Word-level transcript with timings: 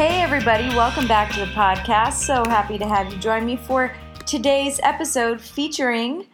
Hey, 0.00 0.22
everybody, 0.22 0.66
welcome 0.68 1.06
back 1.06 1.30
to 1.34 1.40
the 1.40 1.52
podcast. 1.52 2.24
So 2.24 2.42
happy 2.46 2.78
to 2.78 2.86
have 2.86 3.12
you 3.12 3.18
join 3.18 3.44
me 3.44 3.56
for 3.56 3.94
today's 4.24 4.80
episode 4.82 5.42
featuring 5.42 6.24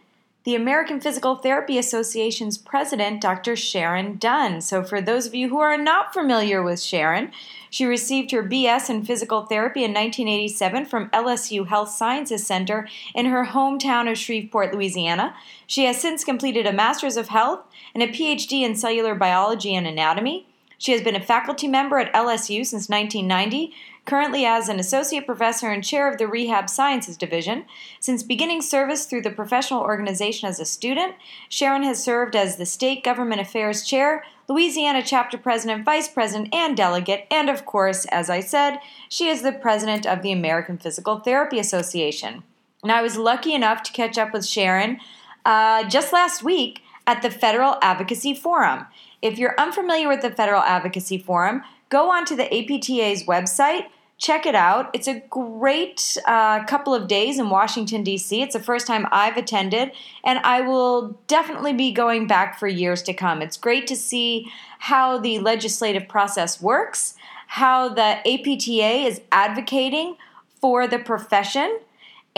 the 0.45 0.55
American 0.55 1.01
Physical 1.01 1.35
Therapy 1.35 1.77
Association's 1.77 2.57
president, 2.57 3.19
Dr. 3.19 3.57
Sharon 3.57 4.15
Dunn. 4.19 4.61
So, 4.61 4.85
for 4.85 5.01
those 5.01 5.27
of 5.27 5.35
you 5.35 5.49
who 5.49 5.59
are 5.59 5.77
not 5.77 6.13
familiar 6.13 6.63
with 6.63 6.81
Sharon, 6.81 7.33
she 7.69 7.83
received 7.83 8.31
her 8.31 8.41
BS 8.41 8.89
in 8.89 9.03
physical 9.03 9.41
therapy 9.41 9.83
in 9.83 9.91
1987 9.91 10.85
from 10.85 11.09
LSU 11.09 11.67
Health 11.67 11.89
Sciences 11.89 12.47
Center 12.47 12.87
in 13.13 13.25
her 13.25 13.47
hometown 13.47 14.09
of 14.09 14.17
Shreveport, 14.17 14.73
Louisiana. 14.73 15.35
She 15.65 15.83
has 15.83 15.99
since 15.99 16.23
completed 16.23 16.65
a 16.65 16.71
Master's 16.71 17.17
of 17.17 17.27
Health 17.27 17.65
and 17.93 18.01
a 18.01 18.07
PhD 18.07 18.61
in 18.61 18.77
cellular 18.77 19.13
biology 19.13 19.75
and 19.75 19.85
anatomy. 19.85 20.46
She 20.77 20.91
has 20.91 21.01
been 21.01 21.15
a 21.15 21.21
faculty 21.21 21.67
member 21.67 21.97
at 21.97 22.13
LSU 22.13 22.65
since 22.65 22.87
1990, 22.87 23.73
currently 24.05 24.45
as 24.45 24.69
an 24.69 24.79
associate 24.79 25.25
professor 25.25 25.69
and 25.69 25.83
chair 25.83 26.09
of 26.09 26.17
the 26.17 26.27
Rehab 26.27 26.69
Sciences 26.69 27.17
Division. 27.17 27.65
Since 27.99 28.23
beginning 28.23 28.61
service 28.61 29.05
through 29.05 29.23
the 29.23 29.31
professional 29.31 29.81
organization 29.81 30.47
as 30.47 30.59
a 30.59 30.65
student, 30.65 31.15
Sharon 31.49 31.83
has 31.83 32.03
served 32.03 32.35
as 32.35 32.55
the 32.55 32.65
State 32.65 33.03
Government 33.03 33.41
Affairs 33.41 33.83
Chair, 33.83 34.23
Louisiana 34.47 35.01
Chapter 35.03 35.37
President, 35.37 35.83
Vice 35.83 36.07
President, 36.07 36.53
and 36.53 36.77
Delegate, 36.77 37.25
and 37.29 37.49
of 37.49 37.65
course, 37.65 38.05
as 38.05 38.29
I 38.29 38.39
said, 38.39 38.79
she 39.09 39.27
is 39.27 39.41
the 39.41 39.51
President 39.51 40.05
of 40.05 40.21
the 40.21 40.31
American 40.31 40.77
Physical 40.77 41.19
Therapy 41.19 41.59
Association. 41.59 42.43
And 42.83 42.91
I 42.91 43.01
was 43.01 43.17
lucky 43.17 43.53
enough 43.53 43.83
to 43.83 43.91
catch 43.91 44.17
up 44.17 44.31
with 44.31 44.45
Sharon 44.45 44.99
uh, 45.43 45.83
just 45.89 46.13
last 46.13 46.43
week 46.43 46.81
at 47.07 47.23
the 47.23 47.31
Federal 47.31 47.77
Advocacy 47.81 48.35
Forum. 48.35 48.85
If 49.21 49.39
you're 49.39 49.59
unfamiliar 49.59 50.07
with 50.07 50.21
the 50.21 50.29
Federal 50.29 50.61
Advocacy 50.61 51.17
Forum, 51.17 51.63
go 51.89 52.11
onto 52.11 52.35
the 52.35 52.45
APTA's 52.53 53.23
website 53.23 53.87
check 54.17 54.45
it 54.45 54.55
out. 54.55 54.89
It's 54.93 55.07
a 55.07 55.21
great 55.29 56.17
uh, 56.25 56.63
couple 56.65 56.93
of 56.93 57.07
days 57.07 57.37
in 57.37 57.49
Washington, 57.49 58.03
D.C. 58.03 58.41
It's 58.41 58.53
the 58.53 58.61
first 58.61 58.87
time 58.87 59.05
I've 59.11 59.37
attended, 59.37 59.91
and 60.23 60.39
I 60.39 60.61
will 60.61 61.19
definitely 61.27 61.73
be 61.73 61.91
going 61.91 62.27
back 62.27 62.59
for 62.59 62.67
years 62.67 63.01
to 63.03 63.13
come. 63.13 63.41
It's 63.41 63.57
great 63.57 63.85
to 63.87 63.95
see 63.95 64.51
how 64.79 65.19
the 65.19 65.39
legislative 65.39 66.07
process 66.07 66.61
works, 66.61 67.15
how 67.47 67.89
the 67.89 68.19
APTA 68.27 69.07
is 69.07 69.21
advocating 69.31 70.17
for 70.59 70.87
the 70.87 70.99
profession. 70.99 71.79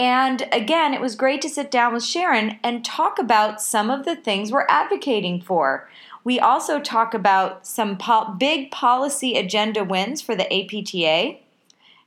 And 0.00 0.48
again, 0.50 0.94
it 0.94 1.00
was 1.00 1.14
great 1.14 1.42
to 1.42 1.48
sit 1.48 1.70
down 1.70 1.92
with 1.92 2.02
Sharon 2.02 2.58
and 2.64 2.84
talk 2.84 3.18
about 3.18 3.60
some 3.60 3.90
of 3.90 4.04
the 4.04 4.16
things 4.16 4.50
we're 4.50 4.66
advocating 4.68 5.40
for. 5.42 5.88
We 6.24 6.40
also 6.40 6.80
talk 6.80 7.14
about 7.14 7.66
some 7.66 7.98
po- 7.98 8.34
big 8.38 8.70
policy 8.70 9.36
agenda 9.36 9.84
wins 9.84 10.22
for 10.22 10.34
the 10.34 10.52
APTA 10.52 11.38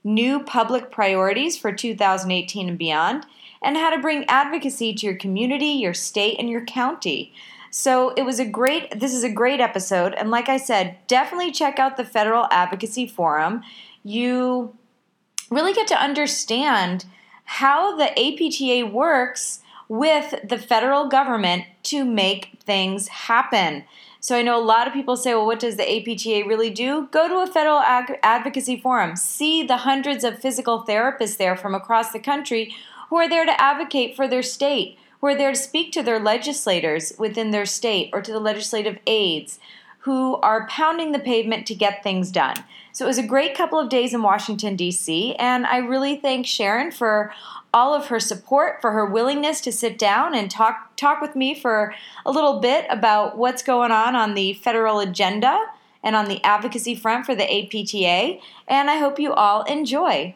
new 0.04 0.40
public 0.44 0.92
priorities 0.92 1.58
for 1.58 1.72
2018 1.72 2.68
and 2.68 2.78
beyond, 2.78 3.26
and 3.62 3.78
how 3.78 3.90
to 3.90 4.02
bring 4.02 4.26
advocacy 4.28 4.94
to 4.94 5.06
your 5.06 5.16
community, 5.16 5.68
your 5.68 5.94
state, 5.94 6.36
and 6.38 6.50
your 6.50 6.66
county. 6.66 7.34
So 7.72 8.10
it 8.16 8.24
was 8.24 8.40
a 8.40 8.46
great, 8.46 9.00
this 9.00 9.14
is 9.14 9.24
a 9.24 9.32
great 9.32 9.60
episode. 9.60 10.14
And 10.14 10.30
like 10.30 10.50
I 10.50 10.58
said, 10.58 10.98
definitely 11.08 11.52
check 11.52 11.80
out 11.80 11.98
the 11.98 12.06
Federal 12.06 12.48
Advocacy 12.52 13.08
Forum. 13.08 13.64
You 14.04 14.76
really 15.50 15.74
get 15.74 15.88
to 15.88 16.02
understand 16.02 17.06
how 17.58 17.96
the 17.96 18.10
APTA 18.20 18.84
works 18.92 19.60
with 19.88 20.34
the 20.44 20.58
federal 20.58 21.08
government 21.08 21.64
to 21.84 22.04
make 22.04 22.58
things 22.66 23.08
happen. 23.10 23.84
So 24.20 24.36
I 24.36 24.42
know 24.42 24.60
a 24.60 24.66
lot 24.66 24.88
of 24.88 24.94
people 24.94 25.16
say, 25.16 25.36
well, 25.36 25.46
what 25.46 25.60
does 25.60 25.78
the 25.78 25.84
APTA 25.88 26.48
really 26.48 26.72
do? 26.72 27.10
Go 27.12 27.28
to 27.28 27.44
a 27.44 27.54
federal 27.54 27.78
ag- 27.78 28.18
advocacy 28.24 28.80
forum. 28.80 29.16
See 29.16 29.62
the 29.62 29.78
hundreds 29.78 30.24
of 30.24 30.40
physical 30.40 30.84
therapists 30.84 31.38
there 31.38 31.56
from 31.56 31.76
across 31.76 32.12
the 32.12 32.20
country 32.20 32.74
who 33.12 33.18
are 33.18 33.30
there 33.30 33.46
to 33.46 33.62
advocate 33.62 34.16
for 34.16 34.28
their 34.28 34.42
state, 34.42 34.98
who 35.22 35.28
are 35.28 35.38
there 35.38 35.52
to 35.52 35.58
speak 35.58 35.92
to 35.92 36.02
their 36.02 36.20
legislators 36.20 37.14
within 37.20 37.52
their 37.52 37.68
state 37.68 38.10
or 38.14 38.22
to 38.24 38.32
the 38.32 38.40
legislative 38.40 38.98
aides 39.06 39.60
who 40.04 40.36
are 40.38 40.68
pounding 40.68 41.14
the 41.14 41.20
pavement 41.20 41.66
to 41.66 41.74
get 41.74 42.04
things 42.04 42.30
done. 42.30 42.58
So 42.92 43.06
it 43.06 43.08
was 43.08 43.18
a 43.18 43.26
great 43.26 43.56
couple 43.56 43.80
of 43.80 43.88
days 43.88 44.14
in 44.14 44.22
Washington, 44.22 44.76
D.C., 44.76 45.36
and 45.36 45.66
I 45.66 45.78
really 45.78 46.18
thank 46.18 46.46
Sharon 46.46 46.92
for 46.92 47.34
all 47.74 47.94
of 47.94 48.08
her 48.08 48.20
support, 48.20 48.82
for 48.82 48.92
her 48.92 49.06
willingness 49.06 49.62
to 49.62 49.72
sit 49.72 49.98
down 49.98 50.36
and 50.36 50.52
talk 50.52 50.96
talk 50.98 51.22
with 51.22 51.36
me 51.36 51.56
for 51.56 51.96
a 52.26 52.32
little 52.32 52.60
bit 52.60 52.86
about 52.90 53.38
what's 53.38 53.64
going 53.64 53.92
on 53.92 54.16
on 54.16 54.36
the 54.36 54.54
federal 54.54 55.00
agenda 55.00 55.58
and 56.04 56.16
on 56.16 56.26
the 56.26 56.44
advocacy 56.44 56.94
front 56.94 57.26
for 57.26 57.34
the 57.34 57.44
APTA. 57.50 58.40
And 58.68 58.92
I 58.92 58.98
hope 58.98 59.20
you 59.20 59.34
all 59.34 59.64
enjoy. 59.64 60.36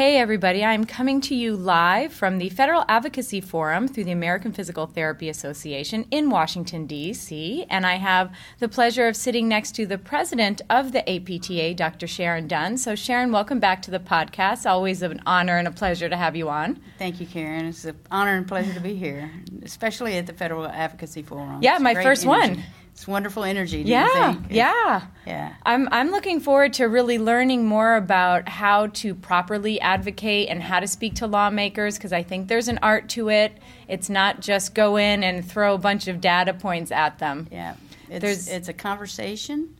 Hey, 0.00 0.16
everybody, 0.16 0.64
I'm 0.64 0.86
coming 0.86 1.20
to 1.20 1.34
you 1.34 1.54
live 1.54 2.10
from 2.10 2.38
the 2.38 2.48
Federal 2.48 2.86
Advocacy 2.88 3.42
Forum 3.42 3.86
through 3.86 4.04
the 4.04 4.12
American 4.12 4.50
Physical 4.50 4.86
Therapy 4.86 5.28
Association 5.28 6.06
in 6.10 6.30
Washington, 6.30 6.86
D.C., 6.86 7.66
and 7.68 7.84
I 7.84 7.96
have 7.96 8.34
the 8.60 8.68
pleasure 8.70 9.08
of 9.08 9.14
sitting 9.14 9.46
next 9.46 9.72
to 9.72 9.84
the 9.84 9.98
president 9.98 10.62
of 10.70 10.92
the 10.92 11.06
APTA, 11.06 11.74
Dr. 11.74 12.06
Sharon 12.06 12.48
Dunn. 12.48 12.78
So, 12.78 12.94
Sharon, 12.94 13.30
welcome 13.30 13.60
back 13.60 13.82
to 13.82 13.90
the 13.90 13.98
podcast. 13.98 14.64
Always 14.64 15.02
an 15.02 15.20
honor 15.26 15.58
and 15.58 15.68
a 15.68 15.70
pleasure 15.70 16.08
to 16.08 16.16
have 16.16 16.34
you 16.34 16.48
on. 16.48 16.80
Thank 16.96 17.20
you, 17.20 17.26
Karen. 17.26 17.66
It's 17.66 17.84
an 17.84 18.00
honor 18.10 18.38
and 18.38 18.48
pleasure 18.48 18.72
to 18.72 18.80
be 18.80 18.94
here, 18.94 19.30
especially 19.62 20.16
at 20.16 20.26
the 20.26 20.32
Federal 20.32 20.66
Advocacy 20.66 21.24
Forum. 21.24 21.58
Yeah, 21.60 21.76
my 21.76 21.92
first 21.92 22.24
energy. 22.24 22.54
one. 22.54 22.64
It's 23.00 23.08
wonderful 23.08 23.44
energy. 23.44 23.78
yeah, 23.78 24.36
yeah, 24.50 25.06
yeah. 25.26 25.54
I'm 25.64 25.88
I'm 25.90 26.10
looking 26.10 26.38
forward 26.38 26.74
to 26.74 26.84
really 26.84 27.18
learning 27.18 27.64
more 27.64 27.96
about 27.96 28.46
how 28.46 28.88
to 28.88 29.14
properly 29.14 29.80
advocate 29.80 30.50
and 30.50 30.62
how 30.62 30.80
to 30.80 30.86
speak 30.86 31.14
to 31.14 31.26
lawmakers 31.26 31.96
because 31.96 32.12
I 32.12 32.22
think 32.22 32.48
there's 32.48 32.68
an 32.68 32.78
art 32.82 33.08
to 33.10 33.30
it. 33.30 33.54
It's 33.88 34.10
not 34.10 34.40
just 34.42 34.74
go 34.74 34.96
in 34.98 35.22
and 35.24 35.42
throw 35.42 35.72
a 35.74 35.78
bunch 35.78 36.08
of 36.08 36.20
data 36.20 36.52
points 36.52 36.92
at 36.92 37.18
them. 37.18 37.48
Yeah, 37.50 37.76
it's, 38.10 38.20
There's- 38.20 38.48
it's 38.48 38.68
a 38.68 38.74
conversation, 38.74 39.74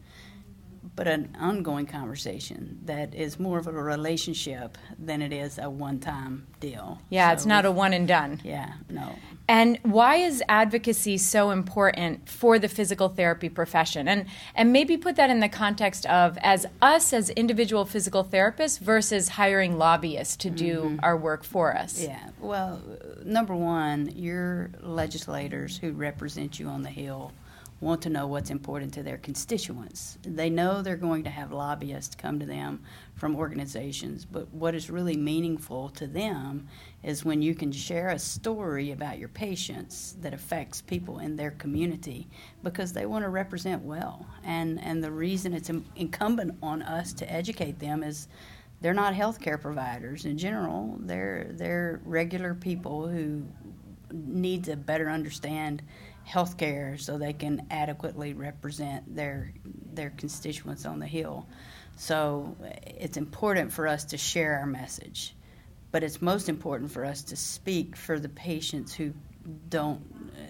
but 0.97 1.07
an 1.09 1.35
ongoing 1.41 1.87
conversation 1.87 2.79
that 2.85 3.15
is 3.15 3.39
more 3.39 3.59
of 3.59 3.67
a 3.67 3.73
relationship 3.73 4.77
than 4.99 5.23
it 5.23 5.33
is 5.33 5.59
a 5.59 5.71
one-time 5.71 6.47
deal. 6.59 7.01
Yeah, 7.09 7.33
it's 7.33 7.47
not 7.47 7.65
a 7.65 7.71
one 7.71 7.93
and 7.93 8.07
done. 8.07 8.41
Yeah, 8.45 8.75
no. 8.89 9.17
And 9.49 9.79
why 9.83 10.17
is 10.17 10.43
advocacy 10.49 11.19
so 11.19 11.51
important 11.51 12.29
for 12.29 12.59
the 12.59 12.69
physical 12.69 13.09
therapy 13.09 13.49
profession? 13.49 14.09
And 14.09 14.27
and 14.55 14.73
maybe 14.73 14.97
put 14.97 15.17
that 15.17 15.31
in 15.31 15.41
the 15.41 15.49
context 15.49 16.07
of 16.07 16.39
as 16.39 16.67
us 16.81 17.13
as 17.13 17.31
individual 17.31 17.85
physical 17.85 18.23
therapists 18.23 18.79
versus 18.79 19.31
hiring 19.31 19.79
lobbyists 19.79 20.37
to 20.37 20.51
do 20.51 20.83
mm-hmm. 20.83 20.97
our 21.03 21.17
work 21.17 21.45
for 21.45 21.77
us. 21.77 22.01
Yeah. 22.01 22.31
Well, 22.39 22.81
number 23.25 23.57
one, 23.57 24.13
your 24.15 24.71
legislators 24.83 25.79
who 25.79 25.93
represent 25.93 26.61
you 26.61 26.69
on 26.69 26.83
the 26.83 26.91
Hill 26.91 27.33
want 27.81 28.03
to 28.03 28.11
know 28.11 28.27
what's 28.27 28.51
important 28.51 28.93
to 28.93 29.03
their 29.03 29.17
constituents. 29.17 30.19
They 30.23 30.51
know 30.51 30.83
they're 30.83 30.97
going 30.97 31.25
to 31.25 31.31
have 31.31 31.51
lobbyists 31.51 32.15
come 32.15 32.39
to 32.39 32.47
them 32.47 32.83
from 33.15 33.35
organizations, 33.35 34.27
but 34.27 34.53
what 34.53 34.75
is 34.75 34.91
really 34.91 35.17
meaningful 35.17 35.89
to 35.91 36.07
them 36.07 36.69
is 37.03 37.25
when 37.25 37.41
you 37.41 37.55
can 37.55 37.73
share 37.73 38.09
a 38.09 38.19
story 38.19 38.93
about 38.93 39.19
your 39.19 39.29
patients 39.29 40.17
that 40.21 40.35
affects 40.35 40.83
people 40.83 41.21
in 41.21 41.37
their 41.37 41.53
community 41.53 42.29
because 42.63 42.93
they 42.93 43.07
want 43.07 43.25
to 43.25 43.31
represent 43.31 43.83
well. 43.83 44.27
And 44.45 44.83
and 44.83 45.03
the 45.03 45.11
reason 45.11 45.55
it's 45.55 45.71
incumbent 45.97 46.59
on 46.63 46.83
us 46.83 47.15
to 47.15 47.33
educate 47.33 47.79
them 47.79 48.03
is 48.03 48.29
they're 48.83 48.95
not 48.95 49.15
healthcare 49.15 49.61
providers 49.61 50.27
in 50.27 50.37
general. 50.37 50.99
They're 51.01 51.49
they're 51.53 52.01
regular 52.05 52.55
people 52.55 53.09
who 53.09 53.47
need 54.13 54.65
to 54.65 54.77
better 54.77 55.09
understand 55.09 55.83
healthcare 56.29 57.01
so 57.01 57.19
they 57.19 57.33
can 57.33 57.67
adequately 57.71 58.35
represent 58.35 59.15
their 59.15 59.53
their 59.93 60.11
constituents 60.11 60.87
on 60.87 60.99
the 60.99 61.07
hill. 61.07 61.47
So 61.97 62.57
it's 62.87 63.17
important 63.17 63.73
for 63.73 63.87
us 63.87 64.05
to 64.07 64.17
share 64.17 64.59
our 64.59 64.67
message, 64.67 65.35
but 65.91 66.03
it's 66.03 66.23
most 66.23 66.49
important 66.49 66.91
for 66.93 67.05
us 67.05 67.23
to 67.25 67.37
speak 67.37 67.97
for 67.97 68.19
the 68.19 68.29
patients 68.29 68.95
who 68.95 69.13
don't 69.69 70.01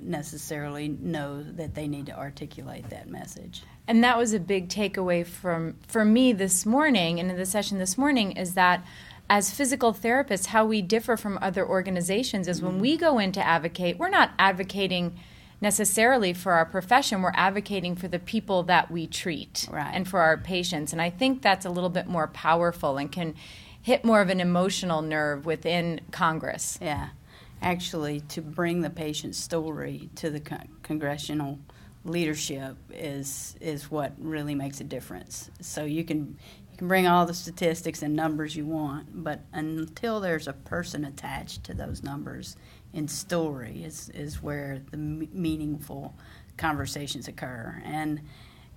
necessarily 0.03 0.89
know 0.89 1.43
that 1.43 1.75
they 1.75 1.89
need 1.89 2.07
to 2.07 2.17
articulate 2.17 2.91
that 2.91 3.09
message. 3.09 3.63
And 3.89 4.05
that 4.05 4.19
was 4.19 4.33
a 4.33 4.41
big 4.41 4.69
takeaway 4.69 5.27
from 5.27 5.77
for 5.89 6.05
me 6.05 6.33
this 6.33 6.65
morning 6.67 7.19
and 7.19 7.31
in 7.31 7.37
the 7.37 7.47
session 7.47 7.79
this 7.79 7.99
morning 7.99 8.33
is 8.33 8.55
that 8.55 8.85
as 9.29 9.53
physical 9.53 9.95
therapists, 9.95 10.47
how 10.47 10.65
we 10.65 10.83
differ 10.83 11.17
from 11.17 11.39
other 11.41 11.67
organizations 11.67 12.49
is 12.49 12.61
when 12.61 12.73
mm-hmm. 12.73 12.81
we 12.81 12.97
go 12.97 13.19
in 13.21 13.31
to 13.33 13.41
advocate, 13.41 13.97
we're 13.97 14.09
not 14.09 14.33
advocating 14.41 15.19
necessarily 15.61 16.33
for 16.33 16.53
our 16.53 16.65
profession, 16.65 17.23
we're 17.23 17.33
advocating 17.35 17.95
for 17.97 18.09
the 18.09 18.19
people 18.19 18.63
that 18.65 18.91
we 18.91 19.07
treat 19.07 19.69
Right. 19.71 19.91
and 19.95 20.09
for 20.09 20.21
our 20.21 20.37
patients. 20.37 20.93
And 20.93 21.01
I 21.03 21.11
think 21.11 21.43
that's 21.43 21.67
a 21.67 21.71
little 21.71 21.91
bit 21.91 22.07
more 22.07 22.27
powerful 22.29 22.97
and 22.97 23.11
can 23.11 23.35
hit 23.83 24.05
more 24.05 24.21
of 24.21 24.29
an 24.29 24.41
emotional 24.41 25.03
nerve 25.03 25.47
within 25.47 26.01
Congress. 26.11 26.79
Yeah, 26.81 27.11
actually, 27.63 28.21
to 28.21 28.43
bring 28.43 28.81
the 28.83 28.91
patient's 28.91 29.39
story 29.39 30.11
to 30.17 30.31
the 30.31 30.41
con- 30.41 30.69
congressional 30.83 31.59
leadership 32.05 32.77
is 32.91 33.57
is 33.61 33.91
what 33.91 34.13
really 34.19 34.55
makes 34.55 34.81
a 34.81 34.85
difference. 34.85 35.51
So 35.61 35.85
you 35.85 36.05
can 36.05 36.39
you 36.73 36.79
can 36.79 36.89
bring 36.89 37.07
all 37.07 37.27
the 37.27 37.35
statistics 37.35 38.03
and 38.03 38.17
numbers 38.17 38.57
you 38.57 38.65
want, 38.65 39.23
but 39.23 39.41
until 39.53 40.21
there's 40.21 40.49
a 40.49 40.55
person 40.55 41.05
attached 41.05 41.65
to 41.65 41.75
those 41.75 42.03
numbers 42.03 42.57
in 42.93 43.09
story 43.09 43.85
is 43.85 44.09
is 44.11 44.43
where 44.43 44.81
the 44.91 44.97
m- 44.99 45.29
meaningful 45.33 46.15
conversations 46.57 47.29
occur 47.29 47.83
and. 47.85 48.21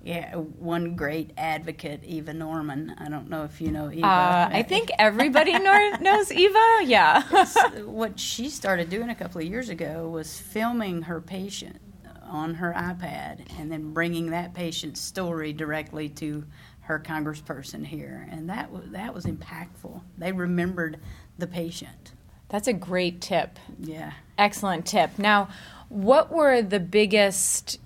Yeah, 0.06 0.36
one 0.36 0.96
great 0.98 1.32
advocate, 1.38 2.04
Eva 2.04 2.34
Norman. 2.34 2.94
I 2.98 3.08
don't 3.08 3.30
know 3.30 3.46
if 3.46 3.62
you 3.62 3.72
know 3.72 3.90
Eva. 3.90 4.06
Uh, 4.06 4.50
I 4.52 4.62
think 4.64 4.92
everybody 5.00 5.58
knows 5.60 6.30
Eva. 6.30 6.60
Yeah. 6.84 7.24
what 7.86 8.20
she 8.20 8.50
started 8.50 8.90
doing 8.90 9.10
a 9.10 9.16
couple 9.16 9.40
of 9.40 9.48
years 9.48 9.70
ago 9.70 10.10
was 10.10 10.38
filming 10.38 11.04
her 11.04 11.22
patient 11.22 11.80
on 12.28 12.56
her 12.56 12.74
iPad 12.76 13.46
and 13.58 13.72
then 13.72 13.94
bringing 13.94 14.32
that 14.32 14.54
patient's 14.54 15.00
story 15.00 15.54
directly 15.54 16.10
to 16.10 16.44
her 16.82 17.00
congressperson 17.00 17.86
here, 17.86 18.28
and 18.30 18.50
that 18.50 18.72
was 18.74 18.84
that 18.92 19.14
was 19.14 19.26
impactful. 19.26 20.02
They 20.18 20.34
remembered 20.34 21.00
the 21.38 21.48
patient. 21.48 22.12
That's 22.50 22.68
a 22.68 22.74
great 22.74 23.22
tip. 23.22 23.60
Yeah. 23.80 24.14
Excellent 24.38 24.86
tip. 24.86 25.18
Now, 25.18 25.50
what 25.90 26.32
were 26.32 26.62
the 26.62 26.80
biggest 26.80 27.80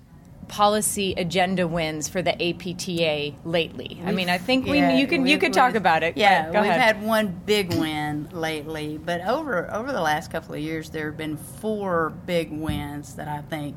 policy 0.48 1.12
agenda 1.16 1.68
wins 1.68 2.08
for 2.08 2.22
the 2.22 2.32
APTA 2.32 3.36
lately? 3.44 4.00
I 4.04 4.12
mean, 4.12 4.30
I 4.30 4.38
think 4.38 4.66
we 4.66 4.78
Yeah, 4.78 4.96
you 4.96 5.06
can 5.06 5.26
you 5.26 5.38
could 5.38 5.52
talk 5.52 5.74
about 5.74 6.02
it. 6.02 6.16
Yeah, 6.16 6.50
Go 6.50 6.62
we've 6.62 6.70
ahead. 6.70 6.80
had 6.80 7.02
one 7.02 7.38
big 7.44 7.74
win 7.74 8.28
lately, 8.32 8.98
but 8.98 9.20
over 9.26 9.72
over 9.74 9.92
the 9.92 10.00
last 10.00 10.30
couple 10.30 10.54
of 10.54 10.60
years, 10.60 10.90
there 10.90 11.06
have 11.06 11.18
been 11.18 11.36
four 11.36 12.10
big 12.10 12.50
wins 12.50 13.14
that 13.16 13.28
I 13.28 13.42
think 13.42 13.76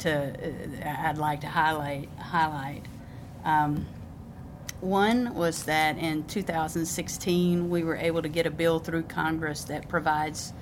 to 0.00 0.32
uh, 0.84 1.08
I'd 1.08 1.18
like 1.18 1.40
to 1.42 1.48
highlight 1.48 2.08
highlight. 2.18 2.84
Um, 3.44 3.86
one 4.80 5.34
was 5.34 5.64
that 5.64 5.98
in 5.98 6.24
2016 6.24 7.68
we 7.68 7.82
were 7.82 7.96
able 7.96 8.22
to 8.22 8.28
get 8.28 8.46
a 8.46 8.50
bill 8.50 8.78
through 8.78 9.02
Congress 9.04 9.64
that 9.64 9.88
provides 9.88 10.52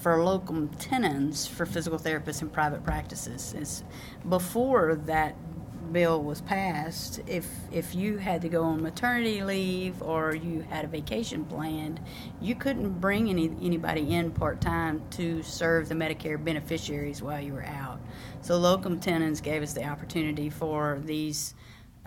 for 0.00 0.22
locum 0.22 0.68
tenens 0.78 1.46
for 1.46 1.66
physical 1.66 1.98
therapists 1.98 2.42
in 2.42 2.48
private 2.48 2.82
practices. 2.82 3.54
It's, 3.56 3.84
before 4.28 4.96
that 5.06 5.36
bill 5.92 6.22
was 6.22 6.40
passed, 6.40 7.20
if 7.26 7.46
if 7.72 7.94
you 7.94 8.18
had 8.18 8.42
to 8.42 8.48
go 8.48 8.62
on 8.62 8.82
maternity 8.82 9.42
leave 9.42 10.00
or 10.02 10.34
you 10.34 10.60
had 10.62 10.84
a 10.84 10.88
vacation 10.88 11.44
planned, 11.44 12.00
you 12.40 12.54
couldn't 12.54 13.00
bring 13.00 13.28
any 13.28 13.50
anybody 13.60 14.14
in 14.14 14.30
part 14.30 14.60
time 14.60 15.02
to 15.10 15.42
serve 15.42 15.88
the 15.88 15.94
Medicare 15.94 16.42
beneficiaries 16.42 17.22
while 17.22 17.40
you 17.40 17.52
were 17.52 17.64
out. 17.64 18.00
So 18.40 18.56
locum 18.56 19.00
tenens 19.00 19.40
gave 19.40 19.62
us 19.62 19.72
the 19.72 19.84
opportunity 19.84 20.48
for 20.48 21.00
these 21.04 21.54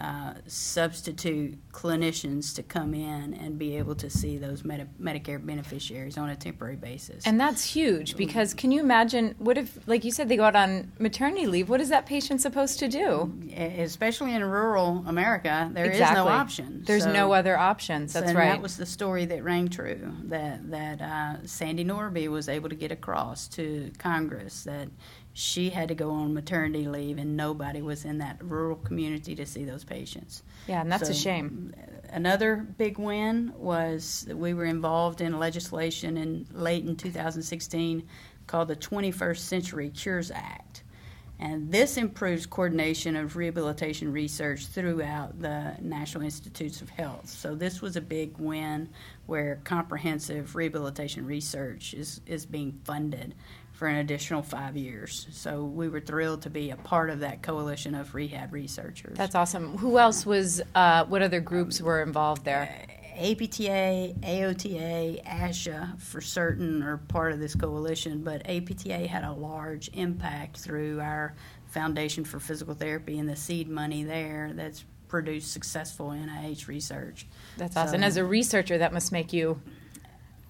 uh, 0.03 0.33
substitute 0.47 1.57
clinicians 1.71 2.53
to 2.55 2.61
come 2.61 2.93
in 2.93 3.33
and 3.35 3.57
be 3.57 3.77
able 3.77 3.95
to 3.95 4.09
see 4.09 4.37
those 4.37 4.65
Medi- 4.65 4.85
Medicare 5.01 5.43
beneficiaries 5.43 6.17
on 6.17 6.29
a 6.29 6.35
temporary 6.35 6.75
basis. 6.75 7.25
And 7.25 7.39
that's 7.39 7.63
huge 7.63 8.17
because 8.17 8.53
can 8.53 8.71
you 8.71 8.81
imagine 8.81 9.33
what 9.37 9.57
if, 9.57 9.79
like 9.87 10.03
you 10.03 10.11
said, 10.11 10.27
they 10.27 10.35
go 10.35 10.43
out 10.43 10.57
on 10.57 10.91
maternity 10.99 11.47
leave? 11.47 11.69
What 11.69 11.79
is 11.79 11.87
that 11.89 12.05
patient 12.05 12.41
supposed 12.41 12.79
to 12.79 12.87
do? 12.87 13.31
especially 13.55 14.33
in 14.33 14.43
rural 14.43 15.03
America, 15.07 15.69
there 15.73 15.85
is 15.85 15.91
exactly. 15.91 16.23
no 16.25 16.27
option. 16.27 16.83
There's 16.85 17.03
So- 17.03 17.13
no 17.13 17.31
other 17.31 17.57
options. 17.57 18.11
That's 18.13 18.29
and 18.29 18.37
right. 18.37 18.49
That 18.49 18.61
was 18.61 18.77
the 18.77 18.85
story 18.85 19.25
that 19.25 19.43
rang 19.43 19.69
true. 19.69 20.11
That 20.25 20.69
that 20.71 21.01
uh, 21.01 21.47
Sandy 21.47 21.85
Norby 21.85 22.27
was 22.27 22.49
able 22.49 22.69
to 22.69 22.75
get 22.75 22.91
across 22.91 23.47
to 23.49 23.91
Congress 23.99 24.63
that 24.63 24.89
she 25.33 25.71
had 25.71 25.87
to 25.87 25.95
go 25.95 26.11
on 26.11 26.33
maternity 26.33 26.87
leave, 26.87 27.17
and 27.17 27.35
nobody 27.35 27.81
was 27.81 28.05
in 28.05 28.19
that 28.19 28.37
rural 28.43 28.75
community 28.75 29.35
to 29.35 29.45
see 29.45 29.65
those 29.65 29.83
patients. 29.83 30.43
yeah, 30.67 30.81
and 30.81 30.91
that's 30.91 31.09
a 31.09 31.13
shame. 31.13 31.73
Another 32.09 32.57
big 32.77 32.99
win 32.99 33.51
was 33.57 34.25
that 34.27 34.37
we 34.37 34.53
were 34.53 34.65
involved 34.65 35.21
in 35.21 35.39
legislation 35.39 36.17
in 36.17 36.45
late 36.51 36.85
in 36.85 36.95
2016 36.95 38.07
called 38.45 38.67
the 38.67 38.75
21st 38.75 39.37
Century 39.37 39.89
Cures 39.89 40.29
Act. 40.29 40.83
And 41.39 41.71
this 41.71 41.97
improves 41.97 42.45
coordination 42.45 43.15
of 43.15 43.35
rehabilitation 43.35 44.13
research 44.13 44.67
throughout 44.67 45.41
the 45.41 45.75
National 45.81 46.23
Institutes 46.23 46.81
of 46.81 46.89
Health. 46.89 47.27
So 47.27 47.55
this 47.55 47.81
was 47.81 47.95
a 47.95 48.01
big 48.01 48.37
win 48.37 48.87
where 49.25 49.59
comprehensive 49.63 50.55
rehabilitation 50.55 51.25
research 51.25 51.95
is, 51.95 52.21
is 52.27 52.45
being 52.45 52.79
funded 52.85 53.33
for 53.73 53.87
an 53.87 53.97
additional 53.97 54.41
five 54.41 54.77
years. 54.77 55.27
So 55.31 55.65
we 55.65 55.89
were 55.89 55.99
thrilled 55.99 56.43
to 56.43 56.49
be 56.49 56.69
a 56.69 56.75
part 56.77 57.09
of 57.09 57.19
that 57.19 57.41
coalition 57.41 57.95
of 57.95 58.15
rehab 58.15 58.53
researchers. 58.53 59.17
That's 59.17 59.35
awesome. 59.35 59.77
Who 59.79 59.97
else 59.97 60.25
was? 60.25 60.61
Uh, 60.73 61.05
what 61.05 61.21
other 61.21 61.41
groups 61.41 61.81
were 61.81 62.01
involved 62.01 62.45
there? 62.45 62.87
APTA, 63.15 64.15
AOTA, 64.21 65.23
ASHA 65.25 65.99
for 65.99 66.21
certain 66.21 66.81
are 66.81 66.97
part 66.97 67.31
of 67.31 67.39
this 67.39 67.55
coalition, 67.55 68.23
but 68.23 68.41
APTA 68.47 69.07
had 69.07 69.23
a 69.23 69.31
large 69.31 69.89
impact 69.93 70.57
through 70.57 70.99
our 70.99 71.35
Foundation 71.67 72.23
for 72.23 72.39
Physical 72.39 72.75
Therapy 72.75 73.19
and 73.19 73.27
the 73.27 73.35
seed 73.35 73.67
money 73.67 74.03
there 74.03 74.51
that's 74.53 74.85
produced 75.07 75.51
successful 75.51 76.09
NIH 76.09 76.67
research. 76.67 77.27
That's 77.57 77.77
awesome. 77.77 77.95
And 77.95 78.05
As 78.05 78.17
a 78.17 78.25
researcher, 78.25 78.77
that 78.79 78.93
must 78.93 79.11
make 79.11 79.33
you 79.33 79.61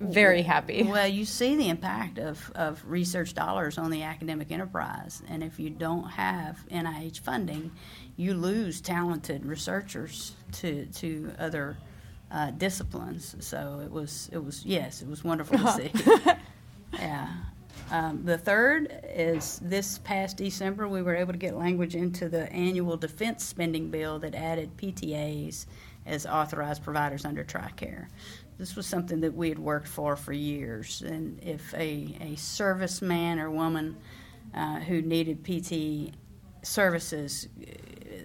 very 0.03 0.41
happy. 0.41 0.83
Well, 0.83 1.07
you 1.07 1.25
see 1.25 1.55
the 1.55 1.69
impact 1.69 2.17
of, 2.19 2.51
of 2.55 2.83
research 2.85 3.33
dollars 3.33 3.77
on 3.77 3.91
the 3.91 4.03
academic 4.03 4.51
enterprise, 4.51 5.21
and 5.27 5.43
if 5.43 5.59
you 5.59 5.69
don't 5.69 6.09
have 6.09 6.63
NIH 6.71 7.19
funding, 7.19 7.71
you 8.15 8.33
lose 8.33 8.81
talented 8.81 9.45
researchers 9.45 10.35
to 10.53 10.85
to 10.87 11.31
other 11.39 11.77
uh, 12.31 12.51
disciplines. 12.51 13.35
So 13.39 13.81
it 13.83 13.91
was 13.91 14.29
it 14.31 14.43
was 14.43 14.65
yes, 14.65 15.01
it 15.01 15.07
was 15.07 15.23
wonderful 15.23 15.57
to 15.57 15.71
see. 15.71 15.91
yeah. 16.93 17.29
Um, 17.91 18.23
the 18.23 18.37
third 18.37 19.01
is 19.03 19.59
this 19.61 19.99
past 19.99 20.37
December, 20.37 20.87
we 20.87 21.01
were 21.01 21.15
able 21.15 21.33
to 21.33 21.37
get 21.37 21.55
language 21.55 21.95
into 21.95 22.29
the 22.29 22.51
annual 22.51 22.97
defense 22.97 23.43
spending 23.43 23.89
bill 23.89 24.19
that 24.19 24.33
added 24.35 24.75
PTAs 24.77 25.65
as 26.05 26.25
authorized 26.25 26.83
providers 26.83 27.25
under 27.25 27.43
TRICARE. 27.43 28.07
This 28.57 28.75
was 28.75 28.85
something 28.85 29.21
that 29.21 29.33
we 29.33 29.49
had 29.49 29.59
worked 29.59 29.87
for 29.87 30.15
for 30.15 30.33
years, 30.33 31.01
and 31.01 31.39
if 31.43 31.73
a, 31.73 32.15
a 32.21 32.35
serviceman 32.35 33.39
or 33.41 33.49
woman 33.49 33.97
uh, 34.53 34.79
who 34.79 35.01
needed 35.01 35.43
PT 35.43 36.15
services, 36.63 37.47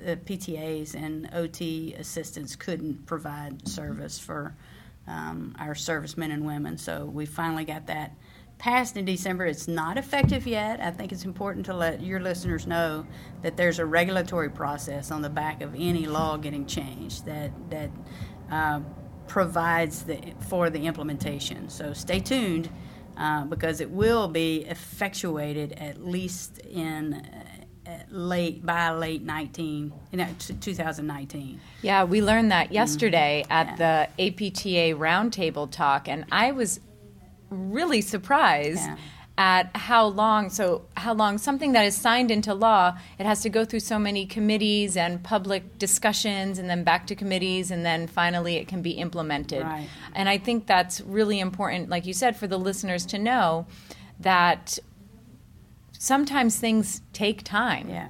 uh, 0.06 0.14
PTAs 0.26 0.94
and 0.94 1.28
OT 1.32 1.94
assistants 1.94 2.56
couldn't 2.56 3.06
provide 3.06 3.66
service 3.66 4.18
for 4.18 4.54
um, 5.06 5.54
our 5.58 5.74
servicemen 5.74 6.30
and 6.30 6.44
women. 6.46 6.76
So 6.76 7.06
we 7.06 7.26
finally 7.26 7.64
got 7.64 7.86
that 7.86 8.14
passed 8.58 8.96
in 8.96 9.04
December. 9.04 9.46
It's 9.46 9.68
not 9.68 9.96
effective 9.96 10.46
yet. 10.46 10.80
I 10.80 10.90
think 10.90 11.12
it's 11.12 11.24
important 11.24 11.64
to 11.66 11.74
let 11.74 12.02
your 12.02 12.20
listeners 12.20 12.66
know 12.66 13.06
that 13.42 13.56
there's 13.56 13.78
a 13.78 13.86
regulatory 13.86 14.50
process 14.50 15.10
on 15.10 15.22
the 15.22 15.30
back 15.30 15.62
of 15.62 15.74
any 15.74 16.06
law 16.06 16.36
getting 16.36 16.66
changed 16.66 17.24
that 17.26 17.52
that 17.70 17.90
uh, 18.50 18.80
provides 19.28 20.02
the, 20.02 20.18
for 20.48 20.70
the 20.70 20.86
implementation. 20.86 21.68
So 21.68 21.92
stay 21.92 22.20
tuned 22.20 22.68
uh, 23.16 23.44
because 23.44 23.80
it 23.80 23.90
will 23.90 24.28
be 24.28 24.64
effectuated 24.64 25.72
at 25.72 26.04
least 26.04 26.58
in. 26.58 27.14
Uh, 27.14 27.54
late 28.10 28.66
by 28.66 28.90
late 28.90 29.22
19 29.22 29.90
you 30.12 30.18
know, 30.18 30.26
t- 30.38 30.52
2019 30.60 31.58
Yeah, 31.80 32.04
we 32.04 32.20
learned 32.20 32.52
that 32.52 32.70
yesterday 32.70 33.46
at 33.48 33.66
Mm-hmm. 33.68 33.80
Yeah. 33.80 34.06
the 34.18 34.26
APTA 34.26 34.98
roundtable 35.00 35.70
talk, 35.70 36.06
and 36.06 36.26
I 36.30 36.52
was 36.52 36.80
really 37.48 38.02
surprised 38.02 38.80
Yeah. 38.80 38.96
At 39.38 39.74
how 39.76 40.04
long. 40.04 40.50
So, 40.50 40.82
how 40.96 41.14
long 41.14 41.38
something 41.38 41.72
that 41.72 41.86
is 41.86 41.96
signed 41.96 42.30
into 42.30 42.52
law, 42.52 42.98
it 43.18 43.24
has 43.24 43.40
to 43.42 43.48
go 43.48 43.64
through 43.64 43.80
so 43.80 43.98
many 43.98 44.26
committees 44.26 44.96
and 44.96 45.22
public 45.22 45.78
discussions, 45.78 46.58
and 46.58 46.68
then 46.68 46.82
back 46.84 47.06
to 47.06 47.14
committees, 47.14 47.70
and 47.70 47.86
then 47.86 48.08
finally 48.08 48.56
it 48.56 48.68
can 48.68 48.82
be 48.82 48.90
implemented. 48.90 49.62
Right. 49.62 49.88
And 50.14 50.28
I 50.28 50.36
think 50.36 50.66
that's 50.66 51.00
really 51.00 51.38
important, 51.38 51.88
like 51.88 52.04
you 52.04 52.12
said, 52.12 52.36
for 52.36 52.48
the 52.48 52.58
listeners 52.58 53.06
to 53.06 53.18
know 53.18 53.66
that 54.20 54.78
sometimes 55.92 56.58
things 56.58 57.00
take 57.12 57.44
time. 57.44 57.88
Yeah, 57.88 58.08